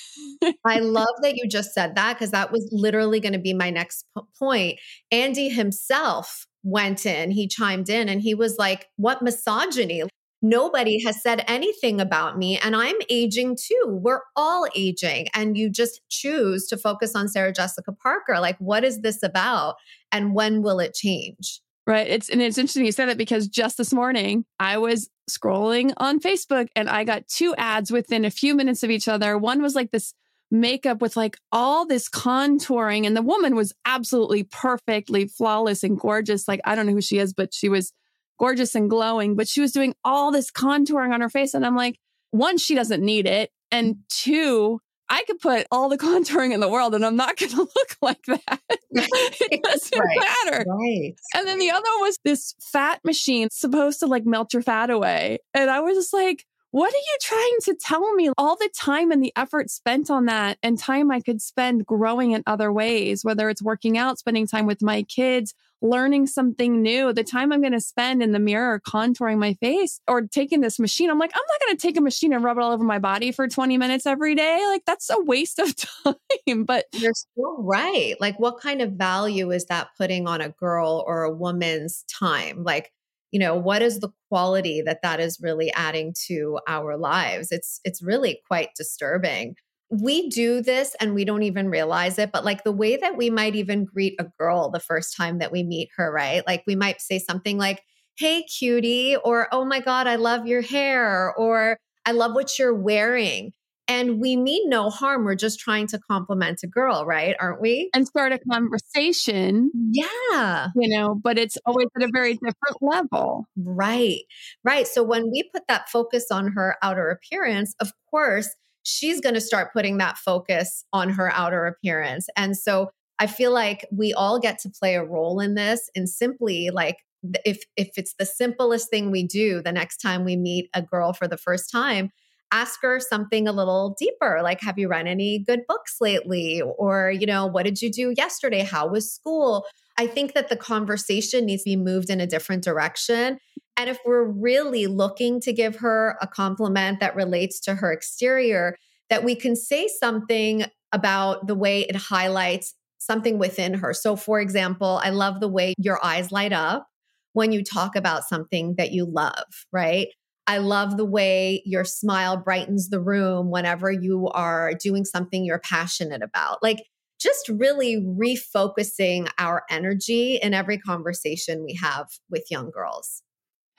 I 0.66 0.80
love 0.80 1.14
that 1.22 1.36
you 1.36 1.48
just 1.48 1.74
said 1.74 1.96
that 1.96 2.16
because 2.16 2.32
that 2.32 2.52
was 2.52 2.68
literally 2.72 3.20
going 3.20 3.34
to 3.34 3.40
be 3.40 3.54
my 3.54 3.70
next 3.70 4.06
point. 4.40 4.80
Andy 5.12 5.50
himself 5.50 6.48
went 6.64 7.06
in, 7.06 7.32
he 7.32 7.48
chimed 7.48 7.90
in, 7.90 8.10
and 8.10 8.22
he 8.22 8.34
was 8.34 8.58
like, 8.58 8.88
What 8.96 9.22
misogyny? 9.22 10.04
Nobody 10.42 11.04
has 11.04 11.22
said 11.22 11.44
anything 11.48 12.00
about 12.00 12.38
me, 12.38 12.60
and 12.60 12.76
I'm 12.76 12.98
aging 13.10 13.58
too. 13.58 13.86
We're 13.88 14.22
all 14.36 14.68
aging, 14.76 15.28
and 15.34 15.58
you 15.58 15.70
just 15.70 16.02
choose 16.10 16.68
to 16.68 16.78
focus 16.78 17.16
on 17.16 17.28
Sarah 17.28 17.52
Jessica 17.52 17.92
Parker. 17.92 18.40
Like, 18.40 18.58
what 18.60 18.84
is 18.84 19.02
this 19.02 19.24
about, 19.24 19.76
and 20.12 20.36
when 20.36 20.62
will 20.62 20.80
it 20.80 20.94
change? 20.94 21.62
Right. 21.88 22.08
It's 22.08 22.28
and 22.28 22.42
it's 22.42 22.58
interesting 22.58 22.86
you 22.86 22.92
said 22.92 23.08
that 23.08 23.18
because 23.18 23.48
just 23.48 23.78
this 23.78 23.94
morning 23.94 24.44
I 24.60 24.78
was 24.78 25.10
scrolling 25.32 25.94
on 25.96 26.20
Facebook 26.20 26.68
and 26.76 26.90
I 26.90 27.06
got 27.06 27.30
two 27.30 27.56
ads 27.58 27.92
within 27.92 28.26
a 28.26 28.30
few 28.30 28.56
minutes 28.56 28.84
of 28.84 28.92
each 28.92 29.08
other. 29.08 29.38
One 29.38 29.62
was 29.62 29.74
like 29.74 29.92
this 29.92 30.14
makeup 30.52 31.02
with 31.02 31.16
like 31.16 31.38
all 31.50 31.86
this 31.86 32.10
contouring 32.10 33.08
and 33.08 33.16
the 33.16 33.22
woman 33.22 33.56
was 33.56 33.74
absolutely 33.86 34.44
perfectly 34.44 35.28
flawless 35.28 35.82
and 35.82 35.98
gorgeous. 35.98 36.46
Like 36.46 36.60
I 36.66 36.76
don't 36.76 36.88
know 36.88 36.94
who 36.94 37.02
she 37.02 37.20
is, 37.20 37.34
but 37.34 37.54
she 37.54 37.70
was 37.70 37.94
gorgeous 38.38 38.76
and 38.76 38.90
glowing, 38.90 39.38
but 39.38 39.48
she 39.48 39.62
was 39.62 39.72
doing 39.72 39.96
all 40.04 40.30
this 40.30 40.52
contouring 40.52 41.14
on 41.14 41.22
her 41.22 41.30
face 41.30 41.54
and 41.54 41.66
I'm 41.66 41.78
like, 41.78 41.98
one 42.32 42.58
she 42.58 42.76
doesn't 42.76 43.02
need 43.02 43.26
it 43.28 43.50
and 43.72 43.96
two 44.10 44.82
I 45.10 45.24
could 45.24 45.40
put 45.40 45.68
all 45.72 45.90
the 45.90 45.98
contouring 45.98 46.54
in 46.54 46.60
the 46.60 46.70
world 46.70 46.96
and 46.96 47.06
I'm 47.06 47.16
not 47.16 47.38
going 47.38 47.52
to 47.56 47.58
look 47.58 47.98
like 48.02 48.24
that. 48.26 48.62
it 48.92 49.64
doesn't 49.64 50.00
right. 50.00 50.20
matter. 50.20 50.66
Right. 50.68 51.16
And 51.34 51.48
then 51.48 51.60
the 51.60 51.72
other 51.72 51.90
was 52.00 52.18
this 52.24 52.56
fat 52.60 53.00
machine 53.04 53.50
supposed 53.52 54.00
to 54.00 54.08
like 54.08 54.26
melt 54.26 54.54
your 54.54 54.62
fat 54.62 54.90
away. 54.90 55.40
And 55.54 55.70
I 55.70 55.80
was 55.80 55.98
just 55.98 56.14
like, 56.14 56.46
what 56.72 56.94
are 56.94 56.98
you 56.98 57.18
trying 57.22 57.58
to 57.64 57.76
tell 57.80 58.14
me? 58.14 58.30
All 58.38 58.58
the 58.58 58.70
time 58.78 59.12
and 59.12 59.24
the 59.24 59.32
effort 59.36 59.70
spent 59.70 60.10
on 60.12 60.26
that 60.26 60.58
and 60.62 60.78
time 60.78 61.10
I 61.12 61.22
could 61.22 61.42
spend 61.42 61.86
growing 61.86 62.32
in 62.32 62.44
other 62.46 62.72
ways, 62.72 63.24
whether 63.24 63.50
it's 63.50 63.64
working 63.64 63.98
out, 63.98 64.20
spending 64.20 64.46
time 64.46 64.66
with 64.66 64.82
my 64.82 65.04
kids, 65.04 65.54
learning 65.82 66.28
something 66.28 66.82
new, 66.82 67.14
the 67.14 67.24
time 67.24 67.52
I'm 67.52 67.62
going 67.62 67.74
to 67.74 67.82
spend 67.82 68.24
in 68.24 68.32
the 68.32 68.40
mirror 68.40 68.82
contouring 68.86 69.38
my 69.38 69.54
face 69.56 70.00
or 70.08 70.22
taking 70.24 70.62
this 70.62 70.80
machine, 70.80 71.10
I'm 71.10 71.20
like, 71.20 71.32
I'm 71.34 71.42
not 71.48 71.66
going 71.66 71.78
to 71.78 71.82
take 71.82 71.98
a 71.98 72.02
machine 72.02 72.34
and 72.34 72.44
rub 72.44 72.58
it 72.58 72.64
all 72.64 72.72
over 72.72 72.84
my 72.84 73.00
body 73.00 73.32
for 73.32 73.48
20 73.48 73.78
minutes 73.78 74.06
every 74.06 74.36
day. 74.36 74.62
Like, 74.68 74.84
that's 74.86 75.10
a 75.10 75.22
waste 75.22 75.60
of 75.60 75.76
time. 76.04 76.64
But 76.66 76.86
you're 76.94 77.14
so 77.14 77.58
right. 77.60 78.16
Like, 78.20 78.40
what 78.40 78.60
kind 78.60 78.82
of 78.82 78.94
value 78.94 79.52
is 79.52 79.66
that 79.66 79.90
putting 79.98 80.28
on 80.28 80.42
a 80.42 80.50
girl 80.50 81.04
or 81.06 81.24
a 81.24 81.34
woman's 81.34 82.04
time? 82.04 82.64
Like, 82.64 82.92
you 83.32 83.40
know 83.40 83.56
what 83.56 83.82
is 83.82 84.00
the 84.00 84.10
quality 84.30 84.82
that 84.82 85.02
that 85.02 85.20
is 85.20 85.40
really 85.42 85.70
adding 85.74 86.14
to 86.28 86.60
our 86.66 86.98
lives 86.98 87.52
it's 87.52 87.82
it's 87.84 88.02
really 88.02 88.42
quite 88.48 88.70
disturbing 88.76 89.54
we 89.90 90.30
do 90.30 90.62
this 90.62 90.96
and 91.00 91.14
we 91.14 91.24
don't 91.24 91.44
even 91.44 91.70
realize 91.70 92.20
it 92.20 92.32
but 92.32 92.44
like 92.44 92.64
the 92.64 92.72
way 92.72 92.98
that 92.98 93.16
we 93.16 93.30
might 93.30 93.56
even 93.56 93.86
greet 93.86 94.16
a 94.20 94.26
girl 94.38 94.70
the 94.70 94.80
first 94.80 95.16
time 95.16 95.40
that 95.40 95.52
we 95.52 95.64
meet 95.64 95.90
her 95.96 96.12
right 96.12 96.46
like 96.46 96.64
we 96.68 96.76
might 96.76 97.02
say 97.02 97.20
something 97.20 97.58
like 97.58 97.82
hey 98.18 98.44
cutie 98.44 99.16
or 99.24 99.48
oh 99.52 99.64
my 99.64 99.80
god 99.80 100.08
i 100.08 100.16
love 100.16 100.46
your 100.46 100.62
hair 100.62 101.34
or 101.38 101.78
i 102.06 102.12
love 102.12 102.34
what 102.34 102.60
you're 102.60 102.76
wearing 102.76 103.52
and 103.88 104.20
we 104.20 104.36
mean 104.36 104.70
no 104.70 104.90
harm. 104.90 105.24
We're 105.24 105.36
just 105.36 105.60
trying 105.60 105.88
to 105.88 106.00
compliment 106.00 106.60
a 106.64 106.68
girl, 106.68 107.06
right? 107.06 107.36
Aren't 107.40 107.62
we? 107.62 107.90
And 107.94 108.06
start 108.06 108.34
a 108.34 108.40
conversation. 108.52 109.72
Yeah. 109.94 110.68
You 110.76 110.90
know, 110.90 111.16
but 111.16 111.38
it's 111.38 111.58
always 111.66 111.88
at 111.96 112.04
a 112.04 112.10
very 112.12 112.34
different 112.34 112.82
level. 112.82 113.48
Right. 113.56 114.24
Right. 114.64 114.88
So 114.88 115.04
when 115.04 115.32
we 115.32 115.50
put 115.54 115.64
that 115.70 115.90
focus 115.90 116.26
on 116.32 116.52
her 116.54 116.76
outer 116.84 117.10
appearance, 117.10 117.76
of 117.80 117.92
course, 118.12 118.50
she's 118.88 119.20
going 119.20 119.36
to 119.36 119.42
start 119.42 119.74
putting 119.74 119.98
that 119.98 120.18
focus 120.18 120.86
on 120.94 121.10
her 121.10 121.30
outer 121.34 121.66
appearance. 121.66 122.28
And 122.38 122.56
so 122.56 122.90
I 123.20 123.28
feel 123.28 123.54
like 123.54 123.86
we 123.92 124.14
all 124.14 124.40
get 124.40 124.60
to 124.60 124.70
play 124.70 124.96
a 124.96 125.04
role 125.04 125.42
in 125.42 125.56
this 125.56 125.90
and 125.94 126.08
simply 126.08 126.70
like 126.72 126.96
if 127.44 127.64
if 127.76 127.90
it's 127.98 128.14
the 128.18 128.26
simplest 128.26 128.90
thing 128.90 129.12
we 129.12 129.28
do 129.28 129.62
the 129.62 129.72
next 129.74 129.98
time 129.98 130.24
we 130.24 130.38
meet 130.38 130.70
a 130.74 130.82
girl 130.82 131.12
for 131.12 131.28
the 131.28 131.36
first 131.36 131.70
time 131.70 132.12
ask 132.52 132.80
her 132.82 133.00
something 133.00 133.48
a 133.48 133.52
little 133.52 133.96
deeper 134.00 134.40
like 134.44 134.62
have 134.62 134.78
you 134.78 134.88
read 134.88 135.08
any 135.08 135.40
good 135.40 135.62
books 135.68 135.98
lately? 136.00 136.62
Or 136.62 137.12
you 137.12 137.26
know 137.26 137.46
what 137.46 137.66
did 137.66 137.82
you 137.82 137.92
do 137.92 138.14
yesterday? 138.16 138.64
How 138.64 138.88
was 138.88 139.14
school? 139.14 139.66
I 139.98 140.08
think 140.08 140.34
that 140.34 140.48
the 140.48 140.56
conversation 140.56 141.46
needs 141.46 141.64
to 141.64 141.72
be 141.72 141.76
moved 141.76 142.10
in 142.10 142.22
a 142.22 142.28
different 142.28 142.64
direction 142.64 143.40
and 143.78 143.90
if 143.90 144.00
we're 144.06 144.26
really 144.26 144.88
looking 144.88 145.40
to 145.42 145.54
give 145.54 145.78
her 145.78 146.18
a 146.22 146.28
compliment 146.28 147.00
that 147.00 147.16
relates 147.16 147.60
to 147.62 147.76
her 147.76 147.92
exterior 147.92 148.76
that 149.10 149.24
we 149.24 149.36
can 149.36 149.56
say 149.56 149.88
something 149.88 150.66
about 150.92 151.48
the 151.48 151.56
way 151.56 151.82
it 151.82 151.96
highlights 151.96 152.74
something 152.98 153.38
within 153.38 153.76
her 153.76 153.94
so 153.94 154.16
for 154.16 154.40
example 154.40 155.00
i 155.04 155.10
love 155.10 155.40
the 155.40 155.48
way 155.48 155.74
your 155.78 156.04
eyes 156.04 156.32
light 156.32 156.54
up 156.54 156.88
when 157.34 157.52
you 157.52 157.64
talk 157.64 157.96
about 157.96 158.24
something 158.24 158.76
that 158.78 158.92
you 158.92 159.06
love 159.06 159.66
right 159.72 160.08
I 160.50 160.60
love 160.60 160.96
the 160.96 161.06
way 161.06 161.62
your 161.66 161.84
smile 161.84 162.38
brightens 162.38 162.88
the 162.90 163.02
room 163.02 163.52
whenever 163.52 163.92
you 163.92 164.30
are 164.30 164.74
doing 164.82 165.04
something 165.04 165.44
you're 165.44 165.60
passionate 165.60 166.24
about. 166.24 166.64
Like, 166.64 166.78
just 167.20 167.50
really 167.50 167.98
refocusing 167.98 169.30
our 169.40 169.64
energy 169.70 170.36
in 170.36 170.54
every 170.54 170.78
conversation 170.78 171.66
we 171.66 171.78
have 171.82 172.08
with 172.30 172.46
young 172.50 172.70
girls. 172.70 173.24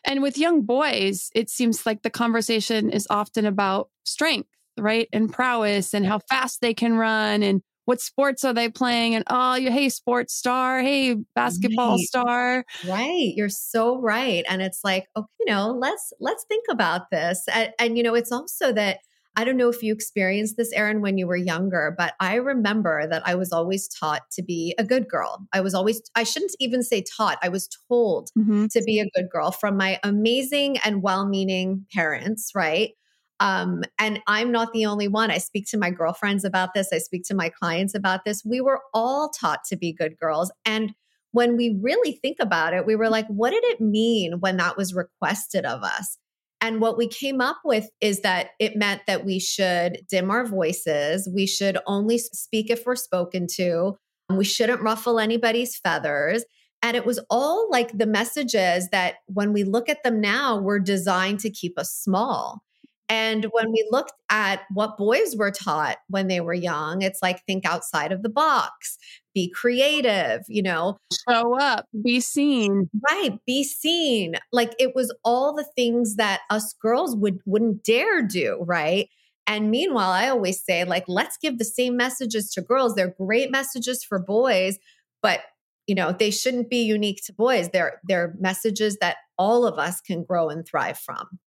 And 0.05 0.23
with 0.23 0.39
young 0.39 0.63
boys, 0.63 1.31
it 1.35 1.51
seems 1.51 1.85
like 1.85 2.03
the 2.03 2.11
conversation 2.11 2.91
is 2.91 3.07
often 3.11 3.47
about 3.47 3.91
strength, 4.05 4.49
right? 4.79 5.09
And 5.13 5.33
prowess 5.33 5.95
and 5.95 6.07
how 6.07 6.21
fast 6.31 6.61
they 6.61 6.75
can 6.75 6.95
run 6.95 7.43
and 7.43 7.63
what 7.89 8.03
sports 8.03 8.45
are 8.45 8.53
they 8.53 8.69
playing? 8.69 9.15
And 9.15 9.25
oh, 9.29 9.55
you 9.55 9.71
hey, 9.71 9.89
sports 9.89 10.35
star, 10.35 10.83
hey, 10.83 11.17
basketball 11.35 11.93
right. 11.93 12.01
star. 12.01 12.65
Right. 12.87 13.33
You're 13.35 13.49
so 13.49 13.99
right. 13.99 14.45
And 14.47 14.61
it's 14.61 14.81
like, 14.85 15.07
okay, 15.17 15.27
you 15.41 15.47
know, 15.47 15.71
let's 15.71 16.13
let's 16.21 16.45
think 16.45 16.67
about 16.71 17.11
this. 17.11 17.43
And, 17.51 17.73
and 17.79 17.97
you 17.97 18.03
know, 18.03 18.15
it's 18.15 18.31
also 18.31 18.75
that 18.75 18.99
I 19.39 19.45
don't 19.45 19.57
know 19.57 19.69
if 19.69 19.85
you 19.85 19.93
experienced 19.93 20.57
this, 20.57 20.73
Erin, 20.73 21.01
when 21.01 21.17
you 21.17 21.29
were 21.29 21.37
younger, 21.37 21.95
but 21.97 22.15
I 22.19 22.35
remember 22.35 23.07
that 23.07 23.23
I 23.25 23.37
was 23.37 23.53
always 23.53 23.87
taught 23.87 24.23
to 24.33 24.43
be 24.43 24.75
a 24.79 24.85
good 24.85 25.09
girl. 25.09 25.47
I 25.53 25.61
was 25.61 25.75
always, 25.75 26.03
I 26.17 26.25
shouldn't 26.25 26.57
even 26.59 26.83
say 26.83 27.05
taught, 27.17 27.39
I 27.41 27.49
was 27.49 27.69
told 27.89 28.31
mm-hmm. 28.37 28.67
to 28.67 28.83
be 28.83 28.99
a 28.99 29.09
good 29.15 29.31
girl 29.31 29.53
from 29.53 29.77
my 29.77 30.01
amazing 30.03 30.79
and 30.79 31.05
well 31.05 31.25
meaning 31.25 31.87
parents, 31.95 32.51
right? 32.53 32.95
Um, 33.39 33.85
and 34.01 34.21
I'm 34.27 34.51
not 34.51 34.73
the 34.73 34.87
only 34.87 35.07
one. 35.07 35.31
I 35.31 35.39
speak 35.39 35.69
to 35.69 35.79
my 35.79 35.93
girlfriends 35.93 36.45
about 36.45 36.75
this. 36.75 36.89
I 36.93 36.99
speak 36.99 37.23
to 37.27 37.35
my 37.37 37.49
clients 37.49 37.95
about 37.95 38.25
this. 38.25 38.43
We 38.45 38.61
were 38.61 38.81
all 38.93 39.31
taught 39.31 39.61
to 39.69 39.77
be 39.77 39.93
good 39.93 40.19
girls. 40.19 40.51
And 40.65 40.95
when 41.31 41.57
we 41.57 41.79
really 41.81 42.19
think 42.21 42.39
about 42.41 42.75
it, 42.75 42.87
we 42.87 42.97
were 42.97 43.09
like, 43.09 43.29
what 43.29 43.51
did 43.51 43.63
it 43.63 43.81
mean 43.81 44.41
when 44.41 44.57
that 44.57 44.77
was 44.77 44.95
requested 44.95 45.65
of 45.65 45.85
us? 45.85 46.19
And 46.61 46.81
what 46.81 46.99
we 46.99 47.07
came 47.07 47.41
up 47.41 47.59
with 47.65 47.89
is 48.01 48.21
that 48.23 48.51
it 48.59 48.77
meant 48.77 49.03
that 49.07 49.25
we 49.25 49.39
should 49.39 50.01
dim 50.09 50.31
our 50.31 50.45
voices. 50.45 51.29
We 51.33 51.47
should 51.47 51.79
only 51.87 52.19
speak 52.19 52.71
if 52.71 52.85
we're 52.85 52.97
spoken 52.97 53.47
to. 53.55 53.97
We 54.31 54.45
shouldn't 54.45 54.83
ruffle 54.83 55.21
anybody's 55.21 55.77
feathers. 55.77 56.45
And 56.83 56.97
it 56.97 57.07
was 57.07 57.21
all 57.31 57.69
like 57.71 57.97
the 57.97 58.07
messages 58.07 58.89
that 58.91 59.17
when 59.27 59.53
we 59.53 59.65
look 59.65 59.89
at 59.89 60.03
them 60.03 60.21
now 60.21 60.59
were 60.59 60.79
designed 60.79 61.41
to 61.41 61.51
keep 61.51 61.79
us 61.79 61.93
small. 61.93 62.63
And 63.09 63.47
when 63.53 63.73
we 63.73 63.87
looked 63.91 64.13
at 64.29 64.63
what 64.75 64.99
boys 64.99 65.35
were 65.35 65.51
taught 65.51 65.97
when 66.09 66.29
they 66.29 66.41
were 66.41 66.55
young, 66.55 67.01
it's 67.01 67.23
like 67.23 67.45
think 67.47 67.65
outside 67.65 68.13
of 68.13 68.23
the 68.23 68.29
box, 68.29 68.99
be 69.35 69.51
creative, 69.51 70.43
you 70.47 70.63
know, 70.63 70.99
show 71.27 71.59
up, 71.59 71.87
be 72.05 72.21
seen. 72.21 72.91
Right, 73.11 73.39
be 73.47 73.65
seen. 73.65 74.35
Like 74.53 74.75
it 74.79 74.95
was 74.95 75.15
all 75.25 75.55
the 75.55 75.67
things 75.75 76.17
that 76.17 76.41
us 76.51 76.75
girls 76.83 77.17
would 77.17 77.41
wouldn't 77.47 77.83
dare 77.83 78.23
do, 78.23 78.59
right? 78.67 79.09
And 79.47 79.71
meanwhile, 79.71 80.11
I 80.11 80.29
always 80.29 80.63
say 80.63 80.85
like 80.85 81.05
let's 81.09 81.39
give 81.39 81.59
the 81.59 81.65
same 81.65 81.97
messages 81.97 82.51
to 82.53 82.61
girls. 82.61 82.95
They're 82.95 83.15
great 83.19 83.51
messages 83.51 84.05
for 84.05 84.19
boys, 84.19 84.79
but 85.23 85.41
you 85.87 85.95
know, 85.95 86.13
they 86.13 86.31
shouldn't 86.31 86.69
be 86.69 86.83
unique 86.83 87.23
to 87.25 87.33
boys. 87.33 87.71
They're 87.71 88.01
they're 88.05 88.35
messages 88.39 88.99
that 89.01 89.17
all 89.39 89.67
of 89.67 89.79
us 89.79 90.03
can 90.03 90.25
grow 90.25 90.51
and 90.51 90.67
thrive 90.67 90.99
from. 90.99 91.39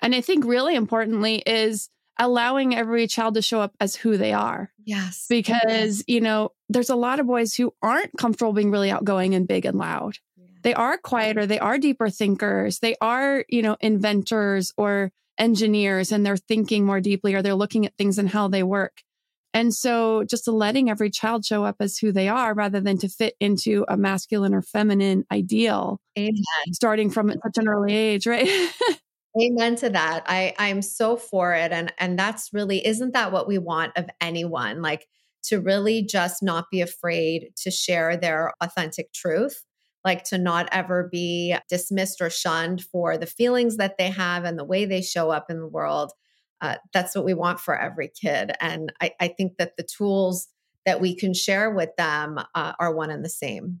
And 0.00 0.14
I 0.14 0.20
think 0.20 0.44
really 0.44 0.74
importantly 0.74 1.42
is 1.46 1.88
allowing 2.18 2.74
every 2.74 3.06
child 3.06 3.34
to 3.34 3.42
show 3.42 3.60
up 3.60 3.74
as 3.80 3.96
who 3.96 4.16
they 4.16 4.32
are. 4.32 4.70
Yes. 4.84 5.26
Because, 5.28 6.04
you 6.06 6.20
know, 6.20 6.50
there's 6.68 6.90
a 6.90 6.96
lot 6.96 7.18
of 7.18 7.26
boys 7.26 7.54
who 7.54 7.72
aren't 7.82 8.16
comfortable 8.18 8.52
being 8.52 8.70
really 8.70 8.90
outgoing 8.90 9.34
and 9.34 9.48
big 9.48 9.64
and 9.64 9.78
loud. 9.78 10.16
Yeah. 10.36 10.46
They 10.62 10.74
are 10.74 10.98
quieter, 10.98 11.46
they 11.46 11.58
are 11.58 11.78
deeper 11.78 12.10
thinkers, 12.10 12.80
they 12.80 12.94
are, 13.00 13.44
you 13.48 13.62
know, 13.62 13.76
inventors 13.80 14.72
or 14.76 15.12
engineers 15.38 16.12
and 16.12 16.24
they're 16.24 16.36
thinking 16.36 16.84
more 16.84 17.00
deeply 17.00 17.34
or 17.34 17.40
they're 17.40 17.54
looking 17.54 17.86
at 17.86 17.96
things 17.96 18.18
and 18.18 18.28
how 18.28 18.48
they 18.48 18.62
work. 18.62 19.02
And 19.52 19.74
so 19.74 20.22
just 20.24 20.46
letting 20.46 20.90
every 20.90 21.10
child 21.10 21.44
show 21.44 21.64
up 21.64 21.76
as 21.80 21.98
who 21.98 22.12
they 22.12 22.28
are 22.28 22.54
rather 22.54 22.80
than 22.80 22.98
to 22.98 23.08
fit 23.08 23.34
into 23.40 23.84
a 23.88 23.96
masculine 23.96 24.54
or 24.54 24.62
feminine 24.62 25.24
ideal. 25.32 26.00
Amen. 26.16 26.34
Starting 26.72 27.10
from 27.10 27.30
such 27.30 27.58
an 27.58 27.66
early 27.66 27.92
age, 27.92 28.26
right? 28.26 28.48
Amen 29.40 29.76
to 29.76 29.90
that. 29.90 30.24
I 30.26 30.54
I'm 30.58 30.82
so 30.82 31.16
for 31.16 31.54
it 31.54 31.72
and 31.72 31.92
and 31.98 32.18
that's 32.18 32.50
really 32.52 32.84
isn't 32.86 33.12
that 33.12 33.32
what 33.32 33.46
we 33.46 33.58
want 33.58 33.96
of 33.96 34.08
anyone 34.20 34.82
like 34.82 35.06
to 35.44 35.60
really 35.60 36.02
just 36.02 36.42
not 36.42 36.66
be 36.70 36.80
afraid 36.80 37.50
to 37.56 37.70
share 37.70 38.16
their 38.16 38.52
authentic 38.60 39.12
truth 39.12 39.64
like 40.04 40.24
to 40.24 40.38
not 40.38 40.68
ever 40.72 41.08
be 41.10 41.54
dismissed 41.68 42.20
or 42.20 42.30
shunned 42.30 42.82
for 42.82 43.18
the 43.18 43.26
feelings 43.26 43.76
that 43.76 43.98
they 43.98 44.10
have 44.10 44.44
and 44.44 44.58
the 44.58 44.64
way 44.64 44.84
they 44.84 45.02
show 45.02 45.30
up 45.30 45.50
in 45.50 45.58
the 45.58 45.68
world. 45.68 46.12
Uh, 46.60 46.76
that's 46.92 47.14
what 47.14 47.24
we 47.24 47.34
want 47.34 47.60
for 47.60 47.78
every 47.78 48.08
kid. 48.08 48.52
And 48.60 48.92
I, 49.00 49.12
I, 49.20 49.28
think 49.28 49.56
that 49.58 49.76
the 49.76 49.82
tools 49.96 50.46
that 50.84 51.00
we 51.00 51.16
can 51.16 51.32
share 51.32 51.70
with 51.70 51.88
them 51.96 52.38
uh, 52.54 52.72
are 52.78 52.94
one 52.94 53.10
and 53.10 53.24
the 53.24 53.30
same. 53.30 53.80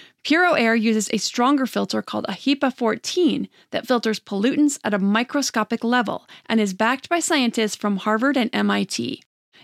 Puro 0.23 0.53
Air 0.53 0.75
uses 0.75 1.09
a 1.11 1.17
stronger 1.17 1.65
filter 1.65 2.01
called 2.01 2.25
a 2.27 2.33
HEPA 2.33 2.75
14 2.75 3.49
that 3.71 3.87
filters 3.87 4.19
pollutants 4.19 4.79
at 4.83 4.93
a 4.93 4.99
microscopic 4.99 5.83
level 5.83 6.27
and 6.45 6.59
is 6.59 6.73
backed 6.73 7.09
by 7.09 7.19
scientists 7.19 7.75
from 7.75 7.97
Harvard 7.97 8.37
and 8.37 8.49
MIT. 8.53 9.23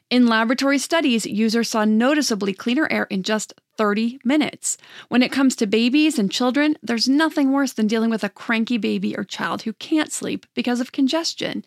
In 0.09 0.25
laboratory 0.25 0.77
studies, 0.77 1.25
users 1.25 1.69
saw 1.69 1.85
noticeably 1.85 2.53
cleaner 2.53 2.87
air 2.89 3.03
in 3.09 3.23
just 3.23 3.53
30 3.77 4.19
minutes. 4.23 4.77
When 5.09 5.21
it 5.21 5.31
comes 5.31 5.55
to 5.57 5.67
babies 5.67 6.17
and 6.17 6.31
children, 6.31 6.77
there's 6.81 7.07
nothing 7.07 7.51
worse 7.51 7.73
than 7.73 7.87
dealing 7.87 8.09
with 8.09 8.23
a 8.23 8.29
cranky 8.29 8.77
baby 8.77 9.15
or 9.15 9.23
child 9.23 9.63
who 9.63 9.73
can't 9.73 10.11
sleep 10.11 10.45
because 10.55 10.79
of 10.79 10.91
congestion. 10.91 11.63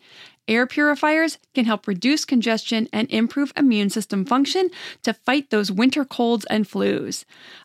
Air 0.47 0.67
purifiers 0.67 1.37
can 1.53 1.65
help 1.65 1.87
reduce 1.87 2.25
congestion 2.25 2.89
and 2.91 3.09
improve 3.09 3.53
immune 3.55 3.89
system 3.89 4.25
function 4.25 4.69
to 5.03 5.13
fight 5.13 5.49
those 5.49 5.71
winter 5.71 6.03
colds 6.03 6.45
and 6.45 6.67
flus. 6.67 7.23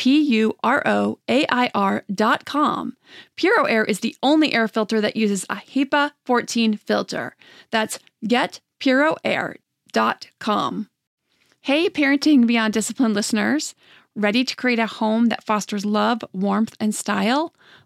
P 0.00 0.18
U 0.18 0.56
R 0.62 0.82
O 0.86 1.18
A 1.28 1.44
I 1.50 1.70
R.com. 1.74 2.96
Puro 3.36 3.64
Air 3.64 3.84
is 3.84 4.00
the 4.00 4.16
only 4.22 4.54
air 4.54 4.66
filter 4.66 4.98
that 4.98 5.14
uses 5.14 5.44
a 5.50 5.56
HEPA 5.56 6.12
14 6.24 6.78
filter. 6.78 7.36
That's 7.70 7.98
getpuroair.com. 8.26 10.88
Hey, 11.60 11.90
Parenting 11.90 12.46
Beyond 12.46 12.72
Discipline 12.72 13.12
listeners. 13.12 13.74
Ready 14.16 14.42
to 14.42 14.56
create 14.56 14.78
a 14.78 14.86
home 14.86 15.26
that 15.26 15.44
fosters 15.44 15.84
love, 15.84 16.24
warmth, 16.32 16.78
and 16.80 16.94
style? 16.94 17.52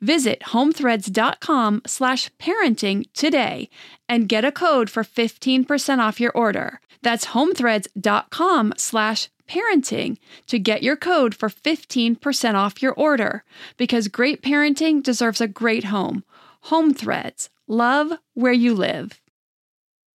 Visit 0.00 0.40
homethreads.com 0.40 1.82
slash 1.86 2.30
parenting 2.38 3.06
today 3.14 3.68
and 4.08 4.28
get 4.28 4.44
a 4.44 4.52
code 4.52 4.88
for 4.88 5.02
15% 5.02 5.98
off 5.98 6.20
your 6.20 6.32
order. 6.32 6.80
That's 7.02 7.26
homethreads.com 7.26 8.74
slash 8.76 9.28
parenting 9.48 10.18
to 10.46 10.58
get 10.58 10.82
your 10.82 10.96
code 10.96 11.34
for 11.34 11.48
15% 11.48 12.54
off 12.54 12.82
your 12.82 12.92
order 12.92 13.44
because 13.76 14.08
great 14.08 14.42
parenting 14.42 15.02
deserves 15.02 15.40
a 15.40 15.48
great 15.48 15.84
home. 15.84 16.22
Home 16.62 16.92
Threads, 16.92 17.50
love 17.66 18.12
where 18.34 18.52
you 18.52 18.74
live. 18.74 19.20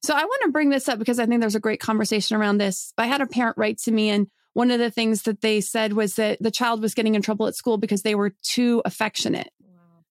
So 0.04 0.14
I 0.14 0.24
want 0.24 0.42
to 0.44 0.52
bring 0.52 0.70
this 0.70 0.90
up 0.90 1.00
because 1.00 1.20
I 1.20 1.26
think 1.26 1.40
there's 1.40 1.56
a 1.56 1.62
great 1.62 1.80
conversation 1.80 2.36
around 2.36 2.58
this. 2.58 2.94
I 2.98 3.08
had 3.08 3.22
a 3.22 3.26
parent 3.26 3.58
write 3.58 3.80
to 3.80 3.92
me 3.92 4.10
and 4.10 4.28
one 4.54 4.70
of 4.70 4.80
the 4.80 4.92
things 4.92 5.24
that 5.24 5.42
they 5.42 5.62
said 5.62 5.94
was 5.94 6.16
that 6.16 6.38
the 6.40 6.52
child 6.52 6.82
was 6.82 6.94
getting 6.94 7.16
in 7.16 7.22
trouble 7.22 7.48
at 7.48 7.56
school 7.56 7.78
because 7.78 8.04
they 8.04 8.16
were 8.16 8.34
too 8.44 8.82
affectionate. 8.86 9.52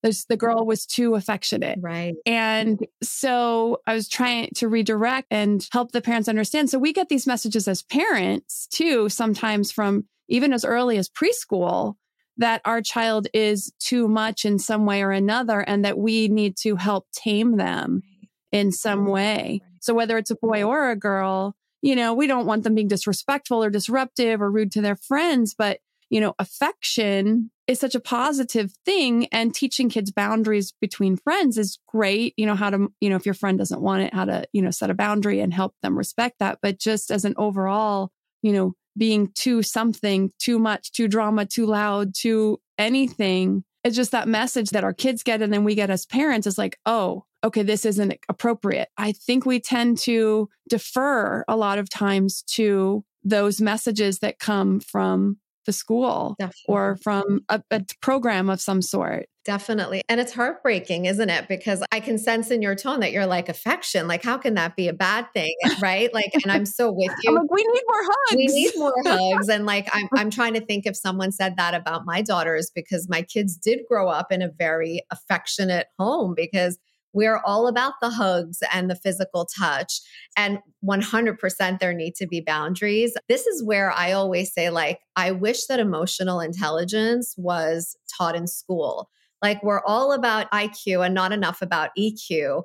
There's, 0.02 0.24
the 0.24 0.36
girl 0.36 0.66
was 0.66 0.84
too 0.84 1.14
affectionate. 1.14 1.78
Right. 1.80 2.14
And 2.26 2.84
so 3.02 3.80
I 3.86 3.94
was 3.94 4.08
trying 4.08 4.50
to 4.56 4.68
redirect 4.68 5.28
and 5.30 5.66
help 5.72 5.92
the 5.92 6.00
parents 6.00 6.28
understand. 6.28 6.70
So 6.70 6.78
we 6.78 6.92
get 6.92 7.08
these 7.08 7.26
messages 7.26 7.68
as 7.68 7.82
parents 7.82 8.66
too, 8.66 9.08
sometimes 9.08 9.70
from 9.70 10.06
even 10.28 10.52
as 10.52 10.64
early 10.64 10.98
as 10.98 11.08
preschool 11.08 11.94
that 12.38 12.62
our 12.64 12.80
child 12.80 13.28
is 13.34 13.72
too 13.78 14.08
much 14.08 14.44
in 14.44 14.58
some 14.58 14.86
way 14.86 15.02
or 15.02 15.10
another 15.12 15.60
and 15.60 15.84
that 15.84 15.98
we 15.98 16.28
need 16.28 16.56
to 16.56 16.76
help 16.76 17.06
tame 17.12 17.56
them 17.56 18.02
in 18.50 18.72
some 18.72 19.06
way. 19.06 19.60
So 19.80 19.94
whether 19.94 20.16
it's 20.18 20.30
a 20.30 20.36
boy 20.36 20.62
or 20.62 20.90
a 20.90 20.96
girl, 20.96 21.54
you 21.82 21.94
know, 21.96 22.14
we 22.14 22.26
don't 22.26 22.46
want 22.46 22.64
them 22.64 22.74
being 22.74 22.88
disrespectful 22.88 23.62
or 23.62 23.70
disruptive 23.70 24.40
or 24.40 24.50
rude 24.50 24.72
to 24.72 24.80
their 24.80 24.96
friends, 24.96 25.54
but 25.54 25.80
you 26.12 26.20
know, 26.20 26.34
affection 26.38 27.50
is 27.66 27.80
such 27.80 27.94
a 27.94 28.00
positive 28.00 28.70
thing 28.84 29.26
and 29.32 29.54
teaching 29.54 29.88
kids 29.88 30.10
boundaries 30.10 30.74
between 30.78 31.16
friends 31.16 31.56
is 31.56 31.78
great. 31.88 32.34
You 32.36 32.44
know, 32.44 32.54
how 32.54 32.68
to, 32.68 32.88
you 33.00 33.08
know, 33.08 33.16
if 33.16 33.24
your 33.24 33.34
friend 33.34 33.56
doesn't 33.56 33.80
want 33.80 34.02
it, 34.02 34.12
how 34.12 34.26
to, 34.26 34.44
you 34.52 34.60
know, 34.60 34.70
set 34.70 34.90
a 34.90 34.94
boundary 34.94 35.40
and 35.40 35.54
help 35.54 35.74
them 35.80 35.96
respect 35.96 36.38
that. 36.38 36.58
But 36.60 36.78
just 36.78 37.10
as 37.10 37.24
an 37.24 37.32
overall, 37.38 38.12
you 38.42 38.52
know, 38.52 38.74
being 38.94 39.30
too 39.34 39.62
something, 39.62 40.30
too 40.38 40.58
much, 40.58 40.92
too 40.92 41.08
drama, 41.08 41.46
too 41.46 41.64
loud, 41.64 42.14
too 42.14 42.60
anything, 42.76 43.64
it's 43.82 43.96
just 43.96 44.10
that 44.10 44.28
message 44.28 44.68
that 44.70 44.84
our 44.84 44.92
kids 44.92 45.22
get 45.22 45.40
and 45.40 45.50
then 45.50 45.64
we 45.64 45.74
get 45.74 45.88
as 45.88 46.04
parents 46.04 46.46
is 46.46 46.58
like, 46.58 46.78
oh, 46.84 47.24
okay, 47.42 47.62
this 47.62 47.86
isn't 47.86 48.18
appropriate. 48.28 48.88
I 48.98 49.12
think 49.12 49.46
we 49.46 49.60
tend 49.60 49.96
to 50.00 50.50
defer 50.68 51.42
a 51.48 51.56
lot 51.56 51.78
of 51.78 51.88
times 51.88 52.42
to 52.48 53.02
those 53.24 53.62
messages 53.62 54.18
that 54.18 54.38
come 54.38 54.78
from 54.78 55.38
the 55.66 55.72
school 55.72 56.36
Definitely. 56.38 56.62
or 56.68 56.96
from 57.02 57.40
a, 57.48 57.62
a 57.70 57.84
program 58.00 58.50
of 58.50 58.60
some 58.60 58.82
sort. 58.82 59.26
Definitely. 59.44 60.02
And 60.08 60.20
it's 60.20 60.32
heartbreaking, 60.32 61.06
isn't 61.06 61.28
it? 61.28 61.48
Because 61.48 61.82
I 61.90 61.98
can 61.98 62.16
sense 62.16 62.52
in 62.52 62.62
your 62.62 62.76
tone 62.76 63.00
that 63.00 63.10
you're 63.10 63.26
like 63.26 63.48
affection. 63.48 64.06
Like, 64.06 64.22
how 64.22 64.38
can 64.38 64.54
that 64.54 64.76
be 64.76 64.86
a 64.86 64.92
bad 64.92 65.26
thing? 65.34 65.54
Right. 65.80 66.14
Like, 66.14 66.32
and 66.44 66.52
I'm 66.52 66.64
so 66.64 66.92
with 66.92 67.10
you. 67.24 67.34
Like, 67.34 67.50
we 67.50 67.64
need 67.64 67.82
more 67.88 68.02
hugs. 68.02 68.36
We 68.36 68.46
need 68.46 68.72
more 68.76 68.94
hugs. 69.04 69.48
And 69.48 69.66
like, 69.66 69.88
I'm, 69.92 70.08
I'm 70.16 70.30
trying 70.30 70.54
to 70.54 70.60
think 70.60 70.86
if 70.86 70.96
someone 70.96 71.32
said 71.32 71.56
that 71.56 71.74
about 71.74 72.06
my 72.06 72.22
daughters 72.22 72.70
because 72.72 73.08
my 73.08 73.22
kids 73.22 73.56
did 73.56 73.80
grow 73.88 74.08
up 74.08 74.30
in 74.30 74.42
a 74.42 74.48
very 74.48 75.02
affectionate 75.10 75.88
home 75.98 76.34
because 76.36 76.78
we're 77.12 77.40
all 77.44 77.66
about 77.66 77.94
the 78.00 78.10
hugs 78.10 78.58
and 78.72 78.90
the 78.90 78.96
physical 78.96 79.46
touch. 79.46 80.00
And 80.36 80.58
100% 80.84 81.78
there 81.78 81.92
need 81.92 82.14
to 82.16 82.26
be 82.26 82.40
boundaries. 82.40 83.14
This 83.28 83.46
is 83.46 83.62
where 83.62 83.92
I 83.92 84.12
always 84.12 84.52
say, 84.52 84.70
like, 84.70 85.00
I 85.16 85.30
wish 85.30 85.66
that 85.66 85.80
emotional 85.80 86.40
intelligence 86.40 87.34
was 87.36 87.96
taught 88.16 88.34
in 88.36 88.46
school. 88.46 89.10
Like, 89.42 89.62
we're 89.62 89.82
all 89.84 90.12
about 90.12 90.50
IQ 90.52 91.04
and 91.04 91.14
not 91.14 91.32
enough 91.32 91.62
about 91.62 91.90
EQ. 91.98 92.62